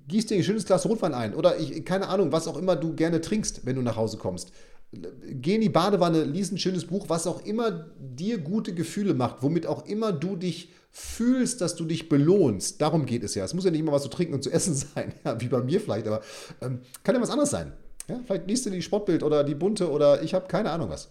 Gieß 0.09 0.27
dir 0.27 0.37
ein 0.37 0.45
schönes 0.45 0.65
Glas 0.65 0.87
Rotwein 0.87 1.15
ein 1.15 1.35
oder 1.35 1.59
ich, 1.59 1.85
keine 1.85 2.09
Ahnung, 2.09 2.33
was 2.33 2.49
auch 2.49 2.57
immer 2.57 2.77
du 2.77 2.95
gerne 2.95 3.21
trinkst, 3.21 3.67
wenn 3.67 3.77
du 3.77 3.83
nach 3.83 3.97
Hause 3.97 4.17
kommst. 4.17 4.53
Geh 4.93 5.57
in 5.57 5.61
die 5.61 5.69
Badewanne, 5.69 6.25
lies 6.25 6.53
ein 6.53 6.59
schönes 6.59 6.87
Buch, 6.87 7.09
was 7.09 7.27
auch 7.27 7.45
immer 7.45 7.87
dir 7.99 8.39
gute 8.39 8.73
Gefühle 8.73 9.15
macht, 9.15 9.43
womit 9.43 9.67
auch 9.67 9.87
immer 9.87 10.13
du 10.13 10.37
dich 10.37 10.71
fühlst, 10.91 11.61
dass 11.61 11.77
du 11.77 11.85
dich 11.85 12.09
belohnst. 12.09 12.81
Darum 12.81 13.05
geht 13.05 13.23
es 13.23 13.35
ja. 13.35 13.45
Es 13.45 13.53
muss 13.53 13.65
ja 13.65 13.71
nicht 13.71 13.81
immer 13.81 13.93
was 13.93 14.03
zu 14.03 14.09
trinken 14.09 14.35
und 14.35 14.43
zu 14.43 14.51
essen 14.51 14.75
sein, 14.95 15.13
ja, 15.25 15.41
wie 15.41 15.49
bei 15.49 15.63
mir 15.63 15.81
vielleicht, 15.81 16.07
aber 16.07 16.23
ähm, 16.63 16.81
kann 17.03 17.15
ja 17.15 17.21
was 17.21 17.31
anderes 17.31 17.51
sein. 17.51 17.73
Ja, 18.09 18.21
vielleicht 18.25 18.47
liest 18.47 18.67
du 18.67 18.71
die 18.71 18.83
Sportbild 18.83 19.23
oder 19.23 19.45
die 19.45 19.55
bunte 19.55 19.91
oder 19.91 20.23
ich 20.23 20.33
habe 20.33 20.47
keine 20.47 20.71
Ahnung 20.71 20.89
was. 20.89 21.11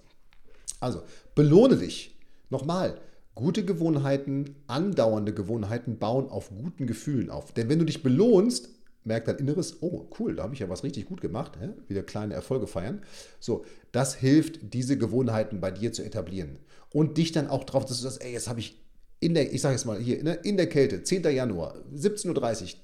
Also, 0.80 1.04
belohne 1.36 1.78
dich. 1.78 2.18
Nochmal, 2.50 2.98
gute 3.36 3.66
Gewohnheiten, 3.66 4.56
andauernde 4.68 5.34
Gewohnheiten 5.34 5.98
bauen 6.00 6.30
auf 6.30 6.50
guten 6.50 6.88
Gefühlen 6.88 7.30
auf. 7.30 7.52
Denn 7.54 7.70
wenn 7.70 7.80
du 7.80 7.86
dich 7.86 8.02
belohnst, 8.02 8.70
merkt 9.06 9.28
dein 9.28 9.38
Inneres, 9.38 9.82
oh 9.82 10.10
cool, 10.20 10.36
da 10.36 10.44
habe 10.44 10.54
ich 10.54 10.60
ja 10.60 10.70
was 10.70 10.84
richtig 10.84 11.06
gut 11.06 11.22
gemacht, 11.22 11.58
ja? 11.62 11.74
wieder 11.88 12.04
kleine 12.04 12.34
Erfolge 12.34 12.68
feiern. 12.68 13.02
So, 13.40 13.66
das 13.92 14.16
hilft, 14.16 14.74
diese 14.74 14.98
Gewohnheiten 14.98 15.62
bei 15.62 15.72
dir 15.72 15.94
zu 15.94 16.04
etablieren. 16.04 16.60
Und 16.92 17.18
dich 17.18 17.32
dann 17.32 17.48
auch 17.48 17.64
drauf, 17.64 17.86
dass 17.86 17.98
du 17.98 18.04
sagst, 18.04 18.24
ey, 18.24 18.34
jetzt 18.34 18.48
habe 18.48 18.60
ich 18.60 18.82
in 19.20 19.34
der, 19.34 19.54
ich 19.54 19.62
sage 19.62 19.76
jetzt 19.76 19.86
mal 19.86 20.00
hier, 20.00 20.24
ne, 20.24 20.34
in 20.44 20.58
der 20.58 20.68
Kälte, 20.68 21.04
10. 21.04 21.24
Januar, 21.24 21.76
17.30 21.94 22.76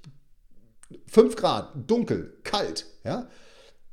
Uhr, 0.92 1.00
5 1.08 1.36
Grad, 1.36 1.90
dunkel, 1.90 2.38
kalt, 2.44 2.86
ja. 3.04 3.30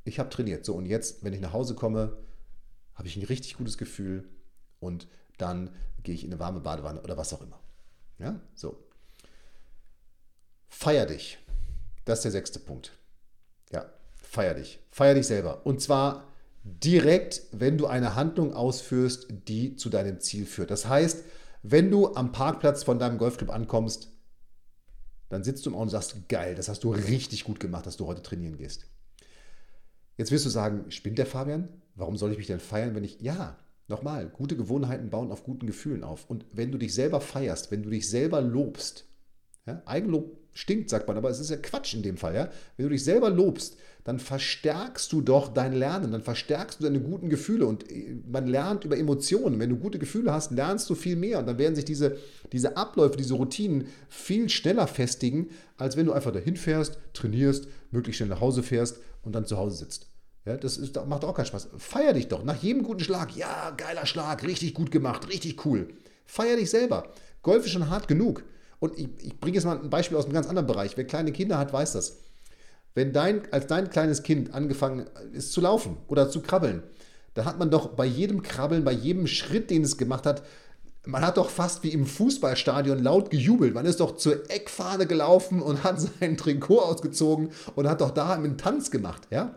Ich 0.05 0.19
habe 0.19 0.31
trainiert. 0.31 0.65
So, 0.65 0.75
und 0.75 0.87
jetzt, 0.87 1.25
wenn 1.25 1.33
ich 1.33 1.41
nach 1.41 1.53
Hause 1.53 1.75
komme, 1.75 2.17
habe 2.95 3.09
ich 3.09 3.17
ein 3.17 3.25
richtig 3.25 3.57
gutes 3.57 3.79
Gefühl 3.79 4.29
und 4.81 5.07
dann 5.37 5.71
gehe 6.03 6.15
ich 6.15 6.25
in 6.25 6.33
eine 6.33 6.41
warme 6.41 6.61
Badewanne 6.61 7.03
oder 7.03 7.17
was 7.17 7.33
auch 7.33 7.43
immer. 7.43 7.61
Ja, 8.19 8.41
so. 8.55 8.83
Feier 10.69 11.07
dich. 11.07 11.39
Das 12.09 12.21
ist 12.21 12.25
der 12.25 12.33
sechste 12.33 12.59
Punkt. 12.59 12.93
Ja, 13.71 13.85
feier 14.15 14.55
dich. 14.55 14.79
Feier 14.91 15.13
dich 15.13 15.27
selber. 15.27 15.67
Und 15.67 15.83
zwar 15.83 16.25
direkt, 16.65 17.43
wenn 17.53 17.77
du 17.77 17.87
eine 17.87 18.15
Handlung 18.15 18.55
ausführst, 18.55 19.27
die 19.47 19.77
zu 19.77 19.91
deinem 19.91 20.19
Ziel 20.19 20.47
führt. 20.47 20.71
Das 20.71 20.89
heißt, 20.89 21.25
wenn 21.63 21.91
du 21.91 22.15
am 22.15 22.33
Parkplatz 22.33 22.83
von 22.83 22.99
deinem 22.99 23.19
Golfclub 23.19 23.51
ankommst, 23.51 24.09
dann 25.29 25.45
sitzt 25.45 25.67
du 25.67 25.71
im 25.71 25.75
Auto 25.75 25.83
und 25.83 25.89
sagst, 25.91 26.31
geil, 26.31 26.55
das 26.55 26.71
hast 26.71 26.83
du 26.83 26.93
richtig 26.93 27.45
gut 27.45 27.61
gemacht, 27.61 27.85
dass 27.85 27.99
du 27.99 28.07
heute 28.07 28.23
trainieren 28.23 28.57
gehst. 28.57 28.87
Jetzt 30.17 30.31
wirst 30.31 30.47
du 30.47 30.51
sagen, 30.51 30.91
spinnt 30.91 31.19
der 31.19 31.27
Fabian? 31.27 31.69
Warum 31.95 32.17
soll 32.17 32.33
ich 32.33 32.39
mich 32.39 32.47
denn 32.47 32.59
feiern, 32.59 32.95
wenn 32.95 33.05
ich, 33.05 33.21
ja, 33.21 33.59
nochmal, 33.87 34.31
gute 34.31 34.57
Gewohnheiten 34.57 35.11
bauen 35.11 35.31
auf 35.31 35.45
guten 35.45 35.67
Gefühlen 35.67 36.05
auf. 36.05 36.25
Und 36.31 36.47
wenn 36.55 36.73
du 36.73 36.79
dich 36.79 36.95
selber 36.95 37.21
feierst, 37.21 37.71
wenn 37.71 37.83
du 37.83 37.91
dich 37.91 38.09
selber 38.09 38.41
lobst, 38.41 39.05
ja, 39.67 39.83
Eigenlob 39.85 40.38
stinkt, 40.53 40.91
sagt 40.91 41.07
man, 41.07 41.17
aber 41.17 41.31
es 41.31 41.41
ist 41.41 41.51
ja 41.51 41.57
Quatsch 41.57 41.95
in 41.95 42.03
dem 42.03 42.17
Fall. 42.17 42.35
Ja? 42.35 42.51
Wenn 42.77 42.87
du 42.87 42.91
dich 42.91 43.05
selber 43.05 43.31
lobst, 43.31 43.77
dann 44.05 44.19
verstärkst 44.19 45.13
du 45.13 45.21
doch 45.21 45.53
dein 45.53 45.73
Lernen, 45.73 46.13
dann 46.13 46.23
verstärkst 46.23 46.81
du 46.81 46.85
deine 46.85 47.01
guten 47.01 47.29
Gefühle 47.29 47.67
und 47.67 47.91
äh, 47.93 48.17
man 48.27 48.47
lernt 48.47 48.85
über 48.85 48.97
Emotionen. 48.97 49.61
Wenn 49.61 49.71
du 49.71 49.77
gute 49.77 49.99
Gefühle 49.99 50.33
hast, 50.33 50.51
lernst 50.51 50.89
du 50.89 50.95
viel 50.95 51.15
mehr 51.15 51.39
und 51.39 51.47
dann 51.47 51.59
werden 51.59 51.75
sich 51.75 51.85
diese, 51.85 52.17
diese 52.53 52.77
Abläufe, 52.77 53.17
diese 53.17 53.35
Routinen 53.35 53.89
viel 54.09 54.49
schneller 54.49 54.87
festigen, 54.87 55.51
als 55.77 55.97
wenn 55.97 56.07
du 56.07 56.13
einfach 56.13 56.33
dahin 56.33 56.57
fährst, 56.57 56.99
trainierst, 57.13 57.69
möglichst 57.91 58.19
schnell 58.19 58.31
nach 58.31 58.41
Hause 58.41 58.63
fährst 58.63 59.01
und 59.23 59.35
dann 59.35 59.45
zu 59.45 59.59
Hause 59.59 59.77
sitzt. 59.77 60.07
Ja, 60.47 60.57
das 60.57 60.79
ist, 60.79 60.97
macht 61.07 61.25
auch 61.25 61.35
keinen 61.35 61.45
Spaß. 61.45 61.69
Feier 61.77 62.15
dich 62.15 62.29
doch. 62.29 62.43
Nach 62.43 62.57
jedem 62.63 62.83
guten 62.83 63.05
Schlag, 63.05 63.37
ja, 63.37 63.71
geiler 63.77 64.07
Schlag, 64.07 64.43
richtig 64.45 64.73
gut 64.73 64.91
gemacht, 64.91 65.29
richtig 65.29 65.67
cool. 65.67 65.89
Feier 66.25 66.57
dich 66.57 66.71
selber. 66.71 67.13
Golf 67.43 67.67
ist 67.67 67.73
schon 67.73 67.91
hart 67.91 68.09
genug. 68.09 68.43
Und 68.81 68.99
ich, 68.99 69.09
ich 69.21 69.39
bringe 69.41 69.57
jetzt 69.57 69.65
mal 69.65 69.79
ein 69.79 69.91
Beispiel 69.91 70.17
aus 70.17 70.25
einem 70.25 70.35
ganz 70.35 70.49
anderen 70.49 70.67
Bereich. 70.67 70.97
Wer 70.97 71.07
kleine 71.07 71.33
Kinder 71.33 71.59
hat, 71.59 71.73
weiß 71.73 71.93
das. 71.93 72.19
Wenn 72.95 73.13
dein, 73.13 73.43
als 73.53 73.67
dein 73.67 73.91
kleines 73.91 74.23
Kind 74.23 74.55
angefangen 74.55 75.07
ist 75.33 75.53
zu 75.53 75.61
laufen 75.61 75.97
oder 76.09 76.31
zu 76.31 76.41
krabbeln, 76.41 76.83
da 77.35 77.45
hat 77.45 77.59
man 77.59 77.71
doch 77.71 77.89
bei 77.89 78.07
jedem 78.07 78.43
Krabbeln, 78.43 78.85
bei 78.85 78.93
jedem 78.93 79.27
Schritt, 79.27 79.71
den 79.71 79.83
es 79.83 79.97
gemacht 79.97 80.27
hat, 80.27 80.43
man 81.05 81.25
hat 81.25 81.37
doch 81.39 81.49
fast 81.49 81.83
wie 81.85 81.89
im 81.89 82.05
Fußballstadion 82.07 83.03
laut 83.03 83.31
gejubelt. 83.31 83.73
Man 83.75 83.87
ist 83.87 84.01
doch 84.01 84.17
zur 84.17 84.51
Eckfahne 84.51 85.07
gelaufen 85.07 85.63
und 85.63 85.85
hat 85.85 86.01
sein 86.21 86.37
Trikot 86.37 86.81
ausgezogen 86.81 87.51
und 87.77 87.89
hat 87.89 88.01
doch 88.01 88.11
da 88.11 88.35
einen 88.35 88.59
Tanz 88.59 88.91
gemacht, 88.91 89.23
ja? 89.31 89.55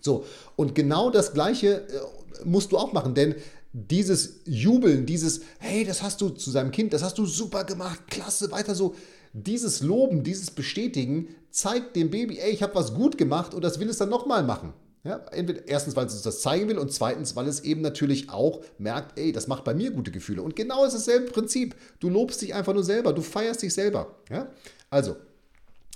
So, 0.00 0.26
und 0.56 0.74
genau 0.74 1.10
das 1.10 1.32
Gleiche 1.32 1.88
äh, 1.88 2.44
musst 2.44 2.72
du 2.72 2.76
auch 2.76 2.92
machen, 2.92 3.14
denn 3.14 3.34
dieses 3.76 4.40
Jubeln, 4.46 5.04
dieses, 5.04 5.40
hey, 5.58 5.84
das 5.84 6.00
hast 6.00 6.20
du 6.20 6.30
zu 6.30 6.52
seinem 6.52 6.70
Kind, 6.70 6.92
das 6.92 7.02
hast 7.02 7.18
du 7.18 7.26
super 7.26 7.64
gemacht, 7.64 8.06
klasse, 8.08 8.52
weiter 8.52 8.74
so. 8.74 8.94
Dieses 9.32 9.82
Loben, 9.82 10.22
dieses 10.22 10.52
Bestätigen 10.52 11.34
zeigt 11.50 11.96
dem 11.96 12.08
Baby, 12.08 12.38
ey, 12.38 12.52
ich 12.52 12.62
habe 12.62 12.76
was 12.76 12.94
gut 12.94 13.18
gemacht 13.18 13.52
und 13.52 13.64
das 13.64 13.80
will 13.80 13.88
es 13.88 13.98
dann 13.98 14.08
nochmal 14.08 14.44
machen. 14.44 14.72
Ja, 15.02 15.16
entweder 15.32 15.66
erstens, 15.66 15.96
weil 15.96 16.06
es 16.06 16.22
das 16.22 16.40
zeigen 16.40 16.68
will 16.68 16.78
und 16.78 16.92
zweitens, 16.92 17.34
weil 17.36 17.48
es 17.48 17.60
eben 17.60 17.82
natürlich 17.82 18.30
auch 18.30 18.62
merkt, 18.78 19.18
ey, 19.18 19.32
das 19.32 19.48
macht 19.48 19.64
bei 19.64 19.74
mir 19.74 19.90
gute 19.90 20.12
Gefühle. 20.12 20.40
Und 20.40 20.56
genau 20.56 20.84
ist 20.84 20.94
dasselbe 20.94 21.30
Prinzip. 21.30 21.74
Du 21.98 22.08
lobst 22.08 22.40
dich 22.40 22.54
einfach 22.54 22.72
nur 22.72 22.84
selber, 22.84 23.12
du 23.12 23.20
feierst 23.20 23.60
dich 23.60 23.74
selber. 23.74 24.14
Ja? 24.30 24.48
Also, 24.88 25.16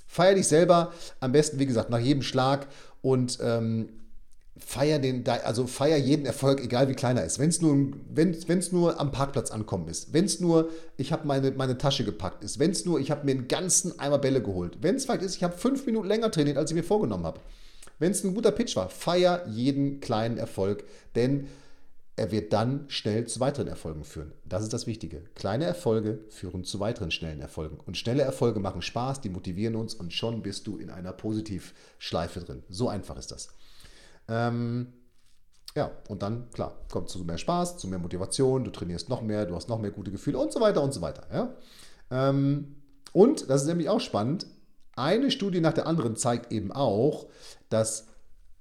feier 0.05 0.35
dich 0.35 0.47
selber, 0.47 0.93
am 1.21 1.31
besten, 1.31 1.57
wie 1.57 1.65
gesagt, 1.65 1.89
nach 1.89 1.99
jedem 1.99 2.21
Schlag 2.21 2.67
und 3.01 3.39
ähm, 3.41 3.89
feier 4.65 4.99
den, 4.99 5.27
also 5.27 5.67
feier 5.67 5.97
jeden 5.97 6.25
Erfolg, 6.25 6.61
egal 6.61 6.89
wie 6.89 6.93
klein 6.93 7.17
er 7.17 7.25
ist. 7.25 7.39
Wenn 7.39 7.49
es 7.49 7.61
nur, 7.61 7.93
wenn, 8.13 8.35
wenn's 8.47 8.71
nur 8.71 8.99
am 8.99 9.11
Parkplatz 9.11 9.51
ankommen 9.51 9.87
ist, 9.87 10.13
wenn 10.13 10.25
es 10.25 10.39
nur, 10.39 10.69
ich 10.97 11.11
habe 11.11 11.27
meine, 11.27 11.51
meine 11.51 11.77
Tasche 11.77 12.03
gepackt 12.03 12.43
ist, 12.43 12.59
wenn 12.59 12.71
es 12.71 12.85
nur, 12.85 12.99
ich 12.99 13.11
habe 13.11 13.25
mir 13.25 13.31
einen 13.31 13.47
ganzen 13.47 13.99
Eimer 13.99 14.19
Bälle 14.19 14.41
geholt, 14.41 14.77
wenn 14.81 14.95
es 14.95 15.05
vielleicht 15.05 15.23
ist, 15.23 15.35
ich 15.35 15.43
habe 15.43 15.57
fünf 15.57 15.85
Minuten 15.85 16.07
länger 16.07 16.31
trainiert, 16.31 16.57
als 16.57 16.71
ich 16.71 16.75
mir 16.75 16.83
vorgenommen 16.83 17.25
habe. 17.25 17.39
Wenn 17.99 18.11
es 18.11 18.23
ein 18.23 18.33
guter 18.33 18.51
Pitch 18.51 18.75
war, 18.75 18.89
feier 18.89 19.45
jeden 19.47 19.99
kleinen 19.99 20.37
Erfolg, 20.37 20.83
denn 21.15 21.47
er 22.19 22.31
wird 22.31 22.51
dann 22.51 22.83
schnell 22.89 23.27
zu 23.27 23.39
weiteren 23.39 23.67
Erfolgen 23.67 24.03
führen. 24.03 24.33
Das 24.43 24.63
ist 24.63 24.73
das 24.73 24.87
Wichtige. 24.87 25.21
Kleine 25.35 25.63
Erfolge 25.63 26.19
führen 26.27 26.65
zu 26.65 26.81
weiteren 26.81 27.11
schnellen 27.11 27.39
Erfolgen. 27.39 27.77
Und 27.85 27.97
schnelle 27.97 28.23
Erfolge 28.23 28.59
machen 28.59 28.81
Spaß, 28.81 29.21
die 29.21 29.29
motivieren 29.29 29.77
uns 29.77 29.93
und 29.93 30.11
schon 30.11 30.41
bist 30.41 30.67
du 30.67 30.77
in 30.77 30.89
einer 30.89 31.13
Positivschleife 31.13 32.41
drin. 32.41 32.63
So 32.69 32.89
einfach 32.89 33.17
ist 33.17 33.31
das. 33.31 33.49
Ähm, 34.29 34.93
ja, 35.75 35.91
und 36.07 36.23
dann, 36.23 36.49
klar, 36.51 36.77
kommt 36.91 37.09
zu 37.09 37.19
mehr 37.19 37.37
Spaß, 37.37 37.77
zu 37.77 37.87
mehr 37.87 37.99
Motivation, 37.99 38.63
du 38.63 38.71
trainierst 38.71 39.09
noch 39.09 39.21
mehr, 39.21 39.45
du 39.45 39.55
hast 39.55 39.69
noch 39.69 39.79
mehr 39.79 39.91
gute 39.91 40.11
Gefühle 40.11 40.37
und 40.37 40.51
so 40.51 40.59
weiter 40.59 40.81
und 40.81 40.93
so 40.93 41.01
weiter. 41.01 41.27
Ja? 41.31 41.55
Ähm, 42.11 42.75
und, 43.13 43.49
das 43.49 43.61
ist 43.61 43.67
nämlich 43.67 43.89
auch 43.89 44.01
spannend, 44.01 44.47
eine 44.95 45.31
Studie 45.31 45.61
nach 45.61 45.73
der 45.73 45.87
anderen 45.87 46.15
zeigt 46.15 46.51
eben 46.51 46.71
auch, 46.71 47.27
dass 47.69 48.07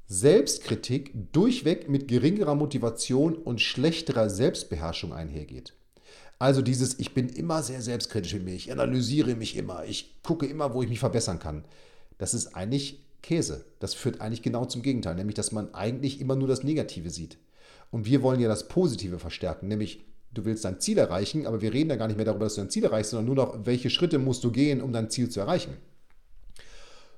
Selbstkritik 0.06 1.32
durchweg 1.32 1.88
mit 1.88 2.08
geringerer 2.08 2.54
Motivation 2.54 3.34
und 3.34 3.60
schlechterer 3.60 4.30
Selbstbeherrschung 4.30 5.12
einhergeht. 5.12 5.74
Also 6.38 6.62
dieses, 6.62 6.98
ich 6.98 7.14
bin 7.14 7.28
immer 7.28 7.62
sehr 7.62 7.82
selbstkritisch 7.82 8.34
mit 8.34 8.44
mir, 8.44 8.54
ich 8.54 8.70
analysiere 8.70 9.34
mich 9.34 9.56
immer, 9.56 9.84
ich 9.84 10.22
gucke 10.22 10.46
immer, 10.46 10.72
wo 10.72 10.82
ich 10.82 10.88
mich 10.88 11.00
verbessern 11.00 11.40
kann. 11.40 11.64
Das 12.16 12.32
ist 12.32 12.54
eigentlich 12.54 13.04
Käse. 13.22 13.64
Das 13.80 13.94
führt 13.94 14.20
eigentlich 14.20 14.42
genau 14.42 14.64
zum 14.64 14.82
Gegenteil, 14.82 15.14
nämlich 15.14 15.34
dass 15.34 15.52
man 15.52 15.74
eigentlich 15.74 16.20
immer 16.20 16.36
nur 16.36 16.48
das 16.48 16.62
Negative 16.62 17.10
sieht. 17.10 17.38
Und 17.90 18.06
wir 18.06 18.22
wollen 18.22 18.40
ja 18.40 18.48
das 18.48 18.68
Positive 18.68 19.18
verstärken, 19.18 19.68
nämlich 19.68 20.04
du 20.32 20.44
willst 20.44 20.64
dein 20.64 20.80
Ziel 20.80 20.98
erreichen, 20.98 21.46
aber 21.46 21.62
wir 21.62 21.72
reden 21.72 21.90
ja 21.90 21.96
gar 21.96 22.06
nicht 22.06 22.16
mehr 22.16 22.26
darüber, 22.26 22.44
dass 22.44 22.54
du 22.54 22.60
dein 22.60 22.70
Ziel 22.70 22.84
erreichst, 22.84 23.10
sondern 23.10 23.26
nur 23.26 23.36
noch, 23.36 23.66
welche 23.66 23.90
Schritte 23.90 24.18
musst 24.18 24.44
du 24.44 24.52
gehen, 24.52 24.82
um 24.82 24.92
dein 24.92 25.10
Ziel 25.10 25.30
zu 25.30 25.40
erreichen. 25.40 25.76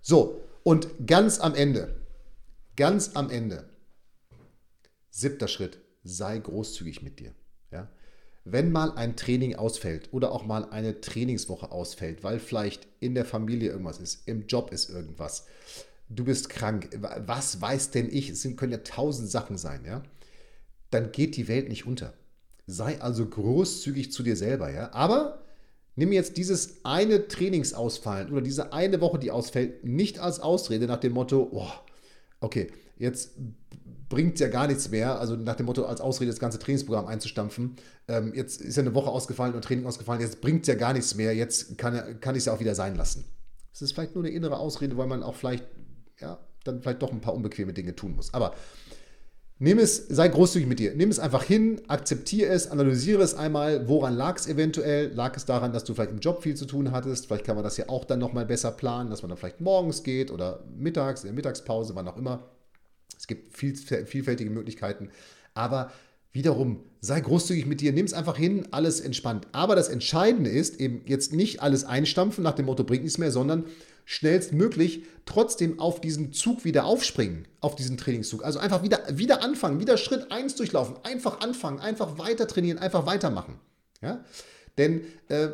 So, 0.01 0.41
und 0.63 0.89
ganz 1.07 1.41
am 1.41 1.55
Ende, 1.55 2.01
Ganz 2.81 3.11
am 3.15 3.29
Ende, 3.29 3.69
siebter 5.11 5.49
Schritt, 5.49 5.83
sei 6.03 6.39
großzügig 6.39 7.03
mit 7.03 7.19
dir. 7.19 7.35
Ja? 7.71 7.91
Wenn 8.45 8.73
mal 8.73 8.93
ein 8.93 9.17
Training 9.17 9.57
ausfällt 9.57 10.09
oder 10.13 10.33
auch 10.33 10.47
mal 10.47 10.65
eine 10.71 11.03
Trainingswoche 11.03 11.73
ausfällt, 11.73 12.25
weil 12.25 12.39
vielleicht 12.39 12.89
in 12.99 13.15
der 13.15 13.27
Familie 13.27 13.71
irgendwas 13.71 13.99
ist, 13.99 14.27
im 14.27 14.47
Job 14.47 14.73
ist 14.73 14.89
irgendwas, 14.89 15.45
du 16.11 16.25
bist 16.25 16.51
krank, 16.51 16.91
was 17.27 17.61
weiß 17.61 17.91
denn 17.91 18.09
ich, 18.11 18.31
es 18.31 18.43
können 18.57 18.73
ja 18.73 18.79
tausend 18.79 19.31
Sachen 19.31 19.57
sein, 19.57 19.85
ja, 19.87 20.03
dann 20.91 21.13
geht 21.13 21.37
die 21.37 21.49
Welt 21.49 21.69
nicht 21.69 21.87
unter. 21.87 22.13
Sei 22.67 23.01
also 23.01 23.27
großzügig 23.27 24.13
zu 24.13 24.23
dir 24.23 24.37
selber, 24.37 24.71
ja, 24.71 24.93
aber 24.93 25.43
nimm 25.97 26.13
jetzt 26.13 26.37
dieses 26.37 26.85
eine 26.85 27.29
Trainingsausfallen 27.29 28.31
oder 28.33 28.43
diese 28.43 28.73
eine 28.73 29.01
Woche, 29.01 29.19
die 29.19 29.31
ausfällt, 29.31 29.85
nicht 29.85 30.19
als 30.19 30.41
Ausrede 30.41 30.87
nach 30.87 31.01
dem 31.01 31.13
Motto, 31.13 31.49
oh, 31.53 31.71
okay, 32.41 32.69
jetzt 32.97 33.33
bringt 34.09 34.35
es 34.35 34.41
ja 34.41 34.49
gar 34.49 34.67
nichts 34.67 34.91
mehr, 34.91 35.19
also 35.21 35.37
nach 35.37 35.55
dem 35.55 35.67
Motto, 35.67 35.85
als 35.85 36.01
Ausrede 36.01 36.31
das 36.31 36.41
ganze 36.41 36.59
Trainingsprogramm 36.59 37.07
einzustampfen. 37.07 37.77
Ähm, 38.09 38.33
jetzt 38.35 38.61
ist 38.61 38.77
ja 38.77 38.83
eine 38.83 38.95
Woche 38.95 39.11
ausgefallen 39.11 39.55
und 39.55 39.65
Training 39.65 39.87
ausgefallen, 39.87 40.21
jetzt 40.21 40.41
bringt 40.41 40.63
es 40.63 40.69
ja 40.69 40.75
gar 40.75 40.93
nichts 40.93 41.15
mehr, 41.15 41.35
jetzt 41.35 41.79
kann, 41.79 42.21
kann 42.21 42.35
ich 42.35 42.41
es 42.41 42.47
ja 42.47 42.53
auch 42.53 42.61
wieder 42.61 42.75
sein 42.75 42.97
lassen. 42.97 43.25
Das 43.73 43.83
ist 43.83 43.93
vielleicht 43.93 44.17
nur 44.17 44.25
eine 44.25 44.35
innere 44.35 44.59
Ausrede, 44.59 44.97
weil 44.97 45.07
man 45.07 45.23
auch 45.23 45.37
vielleicht, 45.37 45.65
ja, 46.21 46.39
dann 46.65 46.83
vielleicht 46.83 47.03
doch 47.03 47.13
ein 47.13 47.21
paar 47.21 47.35
unbequeme 47.35 47.73
Dinge 47.73 47.97
tun 47.97 48.15
muss. 48.15 48.33
Aber 48.35 48.55
Nimm 49.63 49.79
es, 49.79 50.07
sei 50.09 50.27
großzügig 50.27 50.67
mit 50.67 50.79
dir. 50.79 50.95
Nimm 50.95 51.11
es 51.11 51.19
einfach 51.19 51.45
hin, 51.45 51.83
akzeptiere 51.87 52.51
es, 52.51 52.71
analysiere 52.71 53.23
es 53.23 53.35
einmal. 53.35 53.87
Woran 53.89 54.15
lag 54.15 54.39
es 54.39 54.47
eventuell? 54.47 55.13
Lag 55.13 55.37
es 55.37 55.45
daran, 55.45 55.75
dass 55.75 55.85
du 55.85 55.93
vielleicht 55.93 56.13
im 56.13 56.19
Job 56.19 56.43
viel 56.43 56.55
zu 56.55 56.65
tun 56.65 56.93
hattest? 56.93 57.27
Vielleicht 57.27 57.45
kann 57.45 57.57
man 57.57 57.65
das 57.65 57.77
ja 57.77 57.91
auch 57.91 58.07
dann 58.07 58.21
nochmal 58.21 58.47
besser 58.47 58.71
planen, 58.71 59.11
dass 59.11 59.21
man 59.21 59.29
dann 59.29 59.37
vielleicht 59.37 59.61
morgens 59.61 60.03
geht 60.03 60.31
oder 60.31 60.65
mittags, 60.79 61.25
in 61.25 61.27
der 61.27 61.35
Mittagspause, 61.35 61.95
wann 61.95 62.09
auch 62.09 62.17
immer. 62.17 62.49
Es 63.19 63.27
gibt 63.27 63.55
viel, 63.55 63.77
vielfältige 63.77 64.49
Möglichkeiten. 64.49 65.11
Aber 65.53 65.93
wiederum, 66.33 66.83
sei 67.03 67.21
großzügig 67.21 67.67
mit 67.67 67.83
dir, 67.83 67.93
nimm 67.93 68.07
es 68.07 68.15
einfach 68.15 68.39
hin, 68.39 68.67
alles 68.71 69.01
entspannt. 69.01 69.47
Aber 69.53 69.77
das 69.77 69.91
Entscheidende 69.91 70.49
ist 70.49 70.81
eben 70.81 71.03
jetzt 71.05 71.35
nicht 71.35 71.61
alles 71.61 71.85
einstampfen 71.85 72.43
nach 72.43 72.55
dem 72.55 72.65
Motto, 72.65 72.83
bringt 72.83 73.03
nichts 73.03 73.19
mehr, 73.19 73.31
sondern 73.31 73.67
schnellstmöglich 74.11 75.05
trotzdem 75.25 75.79
auf 75.79 76.01
diesen 76.01 76.33
Zug 76.33 76.65
wieder 76.65 76.85
aufspringen, 76.85 77.47
auf 77.61 77.77
diesen 77.77 77.97
Trainingszug. 77.97 78.45
Also 78.45 78.59
einfach 78.59 78.83
wieder, 78.83 79.05
wieder 79.13 79.41
anfangen, 79.45 79.79
wieder 79.79 79.97
Schritt 79.97 80.33
1 80.33 80.57
durchlaufen, 80.57 80.97
einfach 81.05 81.39
anfangen, 81.39 81.79
einfach 81.79 82.19
weiter 82.19 82.49
trainieren, 82.49 82.79
einfach 82.79 83.07
weitermachen. 83.07 83.61
Ja? 84.03 84.25
Denn 84.79 85.03
äh, 85.29 85.51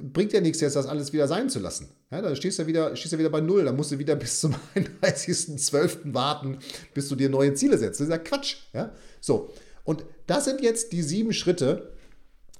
bringt 0.00 0.32
ja 0.32 0.40
nichts 0.40 0.62
jetzt, 0.62 0.74
das 0.74 0.86
alles 0.86 1.12
wieder 1.12 1.28
sein 1.28 1.50
zu 1.50 1.58
lassen. 1.58 1.90
Ja, 2.10 2.22
da 2.22 2.34
stehst 2.34 2.58
du 2.58 2.66
wieder, 2.66 2.96
stehst 2.96 3.12
du 3.12 3.18
wieder 3.18 3.28
bei 3.28 3.42
Null, 3.42 3.66
da 3.66 3.72
musst 3.72 3.92
du 3.92 3.98
wieder 3.98 4.16
bis 4.16 4.40
zum 4.40 4.54
31.12. 4.74 6.14
warten, 6.14 6.60
bis 6.94 7.10
du 7.10 7.14
dir 7.14 7.28
neue 7.28 7.52
Ziele 7.52 7.76
setzt. 7.76 8.00
Das 8.00 8.06
ist 8.06 8.10
ja 8.10 8.16
Quatsch. 8.16 8.56
Ja? 8.72 8.94
So, 9.20 9.52
und 9.84 10.06
das 10.26 10.46
sind 10.46 10.62
jetzt 10.62 10.92
die 10.92 11.02
sieben 11.02 11.34
Schritte, 11.34 11.91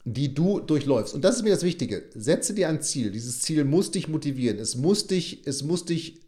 die 0.05 0.35
du 0.35 0.61
durchläufst. 0.61 1.15
Und 1.15 1.23
das 1.23 1.37
ist 1.37 1.43
mir 1.43 1.51
das 1.51 1.63
Wichtige. 1.63 2.05
Setze 2.15 2.55
dir 2.55 2.69
ein 2.69 2.83
Ziel. 2.83 3.11
Dieses 3.13 3.41
Ziel 3.41 3.65
muss 3.65 3.91
dich 3.91 4.09
motivieren. 4.09 4.59
Es 4.59 4.77
muss 4.77 5.07
dich, 5.07 5.47
es 5.47 5.63
muss 5.63 5.85
dich, 5.85 6.21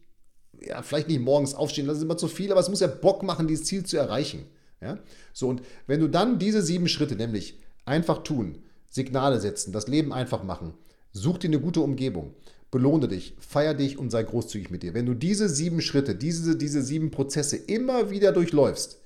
ja, 0.61 0.83
vielleicht 0.83 1.09
nicht 1.09 1.21
morgens 1.21 1.55
aufstehen, 1.55 1.87
das 1.87 1.99
ist 1.99 2.05
immer 2.05 2.17
zu 2.17 2.29
viel, 2.29 2.53
aber 2.53 2.61
es 2.61 2.69
muss 2.69 2.81
ja 2.81 2.87
Bock 2.87 3.23
machen, 3.23 3.49
dieses 3.49 3.67
Ziel 3.67 3.85
zu 3.85 3.97
erreichen. 3.97 4.47
Ja? 4.81 4.99
So, 5.33 5.49
und 5.49 5.63
wenn 5.87 6.01
du 6.01 6.09
dann 6.09 6.39
diese 6.39 6.63
sieben 6.63 6.89
Schritte, 6.89 7.17
nämlich 7.17 7.59
einfach 7.85 8.23
tun, 8.23 8.59
Signale 8.89 9.41
setzen, 9.41 9.73
das 9.73 9.89
Leben 9.89 10.13
einfach 10.13 10.45
machen, 10.45 10.75
such 11.13 11.39
dir 11.39 11.49
eine 11.49 11.61
gute 11.61 11.81
Umgebung, 11.81 12.35
belohne 12.71 13.09
dich, 13.09 13.35
feier 13.41 13.75
dich 13.75 13.99
und 13.99 14.11
sei 14.11 14.23
großzügig 14.23 14.71
mit 14.71 14.85
dir. 14.85 14.95
Wenn 14.95 15.07
du 15.07 15.15
diese 15.15 15.49
sieben 15.49 15.81
Schritte, 15.81 16.15
diese, 16.15 16.57
diese 16.57 16.83
sieben 16.83 17.11
Prozesse 17.11 17.57
immer 17.57 18.11
wieder 18.11 18.33
durchläufst, 18.33 19.01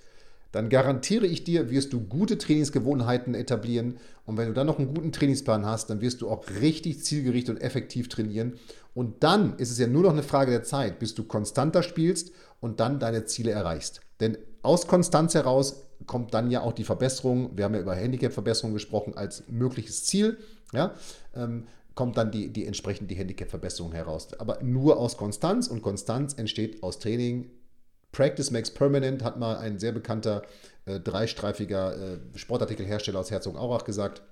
dann 0.53 0.71
garantiere 0.71 1.27
ich 1.27 1.45
dir, 1.45 1.71
wirst 1.71 1.93
du 1.93 2.01
gute 2.01 2.39
Trainingsgewohnheiten 2.39 3.35
etablieren. 3.35 3.99
Und 4.25 4.37
wenn 4.39 4.49
du 4.49 4.55
dann 4.55 4.67
noch 4.67 4.79
einen 4.79 4.95
guten 4.95 5.13
Trainingsplan 5.13 5.67
hast, 5.67 5.91
dann 5.91 6.01
wirst 6.01 6.23
du 6.23 6.31
auch 6.31 6.45
richtig 6.61 7.05
zielgerichtet 7.05 7.57
und 7.57 7.63
effektiv 7.63 8.09
trainieren. 8.09 8.55
Und 8.95 9.23
dann 9.23 9.57
ist 9.59 9.71
es 9.71 9.79
ja 9.79 9.87
nur 9.87 10.03
noch 10.03 10.13
eine 10.13 10.23
Frage 10.23 10.51
der 10.51 10.63
Zeit, 10.63 10.99
bis 10.99 11.15
du 11.15 11.25
konstanter 11.25 11.83
spielst 11.83 12.33
und 12.61 12.81
dann 12.81 12.99
deine 12.99 13.27
Ziele 13.27 13.51
erreichst. 13.51 14.01
Denn 14.21 14.39
aus 14.63 14.87
Konstanz 14.87 15.35
heraus 15.35 15.85
kommt 16.07 16.33
dann 16.35 16.51
ja 16.51 16.63
auch 16.63 16.73
die 16.73 16.85
Verbesserung. 16.85 17.57
Wir 17.57 17.65
haben 17.65 17.75
ja 17.75 17.81
über 17.81 17.95
Handicap-Verbesserung 17.95 18.73
gesprochen 18.73 19.17
als 19.17 19.45
mögliches 19.49 20.05
Ziel. 20.05 20.39
Ja, 20.73 20.95
ähm, 21.35 21.67
kommt 21.95 22.17
dann 22.17 22.31
die, 22.31 22.53
die 22.53 22.65
entsprechend 22.65 23.11
Handicap-Verbesserung 23.11 23.93
heraus. 23.93 24.29
Aber 24.39 24.63
nur 24.63 24.99
aus 24.99 25.17
Konstanz 25.17 25.67
und 25.69 25.83
Konstanz 25.83 26.35
entsteht 26.35 26.83
aus 26.83 27.01
Training, 27.01 27.51
Practice 28.13 28.51
makes 28.51 28.71
permanent, 28.71 29.23
hat 29.23 29.39
mal 29.39 29.57
ein 29.59 29.79
sehr 29.79 29.93
bekannter 29.93 30.43
äh, 30.87 30.99
dreistreifiger 31.01 31.97
äh, 31.97 32.19
Sportartikelhersteller 32.35 33.21
aus 33.21 33.31
Herzogenaurach 33.31 33.85
gesagt. 33.85 34.23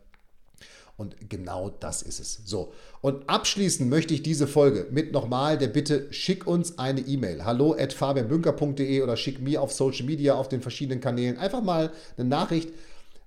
Und 0.96 1.28
genau 1.28 1.68
das 1.68 2.00
ist 2.00 2.20
es. 2.20 2.40
So, 2.46 2.72
und 3.02 3.28
abschließen 3.28 3.86
möchte 3.86 4.14
ich 4.14 4.22
diese 4.22 4.46
Folge 4.46 4.86
mit 4.90 5.12
nochmal 5.12 5.58
der 5.58 5.68
Bitte, 5.68 6.06
schick 6.10 6.46
uns 6.46 6.78
eine 6.78 7.00
E-Mail. 7.00 7.44
Hallo 7.44 7.76
at 7.78 7.92
fabianbünker.de 7.92 9.02
oder 9.02 9.16
schick 9.16 9.40
mir 9.40 9.60
auf 9.60 9.72
Social 9.72 10.06
Media 10.06 10.34
auf 10.34 10.48
den 10.48 10.62
verschiedenen 10.62 11.02
Kanälen 11.02 11.36
einfach 11.36 11.62
mal 11.62 11.92
eine 12.16 12.28
Nachricht. 12.28 12.70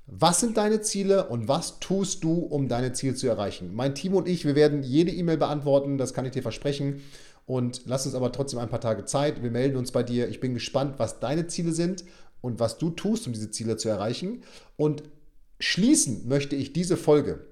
Was 0.08 0.40
sind 0.40 0.58
deine 0.58 0.82
Ziele 0.82 1.28
und 1.28 1.48
was 1.48 1.80
tust 1.80 2.24
du, 2.24 2.34
um 2.40 2.68
deine 2.68 2.94
Ziele 2.94 3.14
zu 3.14 3.28
erreichen? 3.28 3.76
Mein 3.76 3.94
Team 3.94 4.16
und 4.16 4.28
ich, 4.28 4.44
wir 4.44 4.56
werden 4.56 4.82
jede 4.82 5.12
E-Mail 5.12 5.38
beantworten, 5.38 6.00
das 6.00 6.16
kann 6.16 6.26
ich 6.26 6.32
dir 6.32 6.42
versprechen. 6.42 7.04
Und 7.50 7.82
lass 7.88 8.06
uns 8.06 8.14
aber 8.14 8.32
trotzdem 8.32 8.60
ein 8.60 8.70
paar 8.70 8.80
Tage 8.80 9.06
Zeit. 9.06 9.42
Wir 9.42 9.50
melden 9.50 9.76
uns 9.76 9.92
bei 9.92 10.04
dir. 10.04 10.30
Ich 10.30 10.40
bin 10.40 10.54
gespannt, 10.54 11.00
was 11.00 11.20
deine 11.20 11.48
Ziele 11.48 11.72
sind 11.72 12.06
und 12.42 12.60
was 12.60 12.78
du 12.78 12.92
tust, 12.92 13.26
um 13.26 13.34
diese 13.34 13.50
Ziele 13.50 13.76
zu 13.76 13.90
erreichen. 13.90 14.44
Und 14.78 15.02
schließen 15.60 16.28
möchte 16.28 16.56
ich 16.56 16.74
diese 16.74 16.96
Folge 16.96 17.48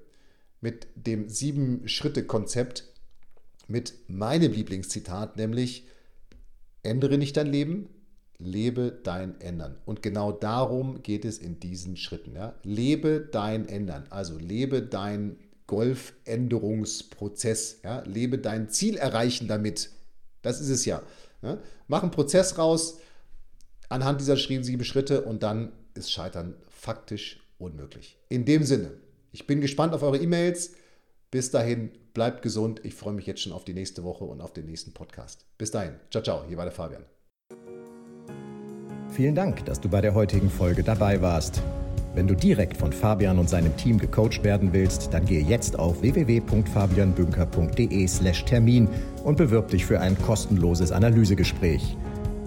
mit 0.60 0.86
dem 0.94 1.28
Sieben-Schritte-Konzept 1.28 2.84
mit 3.66 3.94
meinem 4.06 4.52
Lieblingszitat, 4.52 5.36
nämlich 5.36 5.88
ändere 6.84 7.18
nicht 7.18 7.36
dein 7.36 7.48
Leben, 7.48 7.88
lebe 8.38 9.00
dein 9.02 9.40
Ändern. 9.40 9.78
Und 9.84 10.00
genau 10.00 10.30
darum 10.30 11.02
geht 11.02 11.24
es 11.24 11.38
in 11.38 11.58
diesen 11.58 11.96
Schritten. 11.96 12.36
Ja? 12.36 12.54
Lebe 12.62 13.28
dein 13.32 13.68
Ändern. 13.68 14.04
Also 14.10 14.38
lebe 14.38 14.80
dein 14.80 15.38
Golfänderungsprozess. 15.68 17.82
Ja? 17.84 18.00
Lebe 18.00 18.38
dein 18.38 18.68
Ziel 18.68 18.96
erreichen 18.96 19.46
damit. 19.46 19.90
Das 20.42 20.60
ist 20.60 20.70
es 20.70 20.84
ja. 20.84 21.02
ja? 21.42 21.58
Mach 21.86 22.02
einen 22.02 22.10
Prozess 22.10 22.58
raus 22.58 22.98
anhand 23.88 24.20
dieser 24.20 24.36
sieben 24.36 24.84
Schritte 24.84 25.22
und 25.22 25.44
dann 25.44 25.70
ist 25.94 26.10
Scheitern 26.10 26.56
faktisch 26.68 27.38
unmöglich. 27.58 28.18
In 28.28 28.44
dem 28.44 28.64
Sinne, 28.64 28.90
ich 29.32 29.46
bin 29.46 29.60
gespannt 29.60 29.94
auf 29.94 30.02
eure 30.02 30.18
E-Mails. 30.18 30.72
Bis 31.30 31.50
dahin, 31.50 31.90
bleibt 32.14 32.42
gesund. 32.42 32.80
Ich 32.84 32.94
freue 32.94 33.12
mich 33.12 33.26
jetzt 33.26 33.42
schon 33.42 33.52
auf 33.52 33.64
die 33.64 33.74
nächste 33.74 34.02
Woche 34.02 34.24
und 34.24 34.40
auf 34.40 34.52
den 34.52 34.66
nächsten 34.66 34.92
Podcast. 34.92 35.46
Bis 35.58 35.70
dahin, 35.70 35.94
ciao, 36.10 36.22
ciao. 36.22 36.44
Hier 36.48 36.56
war 36.56 36.64
der 36.64 36.72
Fabian. 36.72 37.04
Vielen 39.10 39.34
Dank, 39.34 39.64
dass 39.66 39.80
du 39.80 39.88
bei 39.88 40.00
der 40.00 40.14
heutigen 40.14 40.50
Folge 40.50 40.82
dabei 40.82 41.20
warst. 41.20 41.62
Wenn 42.18 42.26
du 42.26 42.34
direkt 42.34 42.76
von 42.76 42.92
Fabian 42.92 43.38
und 43.38 43.48
seinem 43.48 43.76
Team 43.76 43.96
gecoacht 43.96 44.42
werden 44.42 44.72
willst, 44.72 45.14
dann 45.14 45.24
gehe 45.24 45.40
jetzt 45.40 45.78
auf 45.78 46.02
www.fabianbünker.de/termin 46.02 48.88
und 49.22 49.36
bewirb 49.36 49.68
dich 49.68 49.86
für 49.86 50.00
ein 50.00 50.20
kostenloses 50.20 50.90
Analysegespräch. 50.90 51.96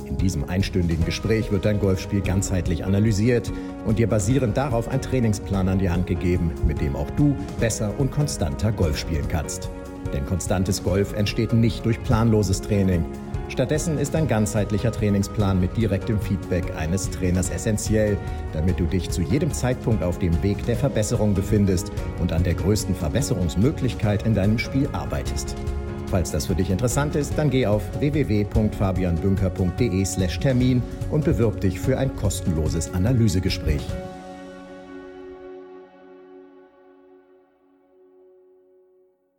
In 0.06 0.18
diesem 0.18 0.50
einstündigen 0.50 1.06
Gespräch 1.06 1.54
wird 1.54 1.64
dein 1.64 1.80
Golfspiel 1.80 2.20
ganzheitlich 2.20 2.84
analysiert 2.84 3.50
und 3.86 3.98
dir 3.98 4.08
basierend 4.08 4.58
darauf 4.58 4.90
ein 4.90 5.02
Trainingsplan 5.02 5.70
an 5.70 5.80
die 5.80 5.90
Hand 5.90 6.06
gegeben, 6.06 6.52
mit 6.68 6.82
dem 6.82 6.98
auch 6.98 7.10
du 7.12 7.34
besser 7.62 7.98
und 7.98 8.12
konstanter 8.12 8.74
Golf 8.74 8.98
spielen 8.98 9.30
kannst. 9.30 9.70
Denn 10.14 10.26
konstantes 10.26 10.84
Golf 10.84 11.14
entsteht 11.14 11.54
nicht 11.54 11.86
durch 11.86 12.04
planloses 12.04 12.60
Training. 12.60 13.06
Stattdessen 13.52 13.98
ist 13.98 14.16
ein 14.16 14.30
ganzheitlicher 14.30 14.94
Trainingsplan 14.94 15.60
mit 15.60 15.76
direktem 15.76 16.22
Feedback 16.22 16.74
eines 16.78 17.10
Trainers 17.10 17.50
essentiell, 17.50 18.18
damit 18.54 18.80
du 18.80 18.86
dich 18.86 19.10
zu 19.10 19.22
jedem 19.22 19.52
Zeitpunkt 19.52 20.04
auf 20.04 20.20
dem 20.20 20.42
Weg 20.42 20.66
der 20.68 20.78
Verbesserung 20.78 21.34
befindest 21.34 21.92
und 22.22 22.32
an 22.32 22.44
der 22.44 22.54
größten 22.54 22.96
Verbesserungsmöglichkeit 22.96 24.26
in 24.26 24.36
deinem 24.36 24.58
Spiel 24.58 24.88
arbeitest. 24.94 25.58
Falls 26.08 26.32
das 26.32 26.46
für 26.46 26.56
dich 26.56 26.70
interessant 26.70 27.18
ist, 27.18 27.38
dann 27.38 27.50
geh 27.50 27.66
auf 27.66 27.84
www.fabianbünker.de/termin 28.00 30.82
und 31.10 31.26
bewirb 31.26 31.60
dich 31.60 31.78
für 31.78 31.98
ein 31.98 32.16
kostenloses 32.16 32.94
Analysegespräch. 32.94 33.86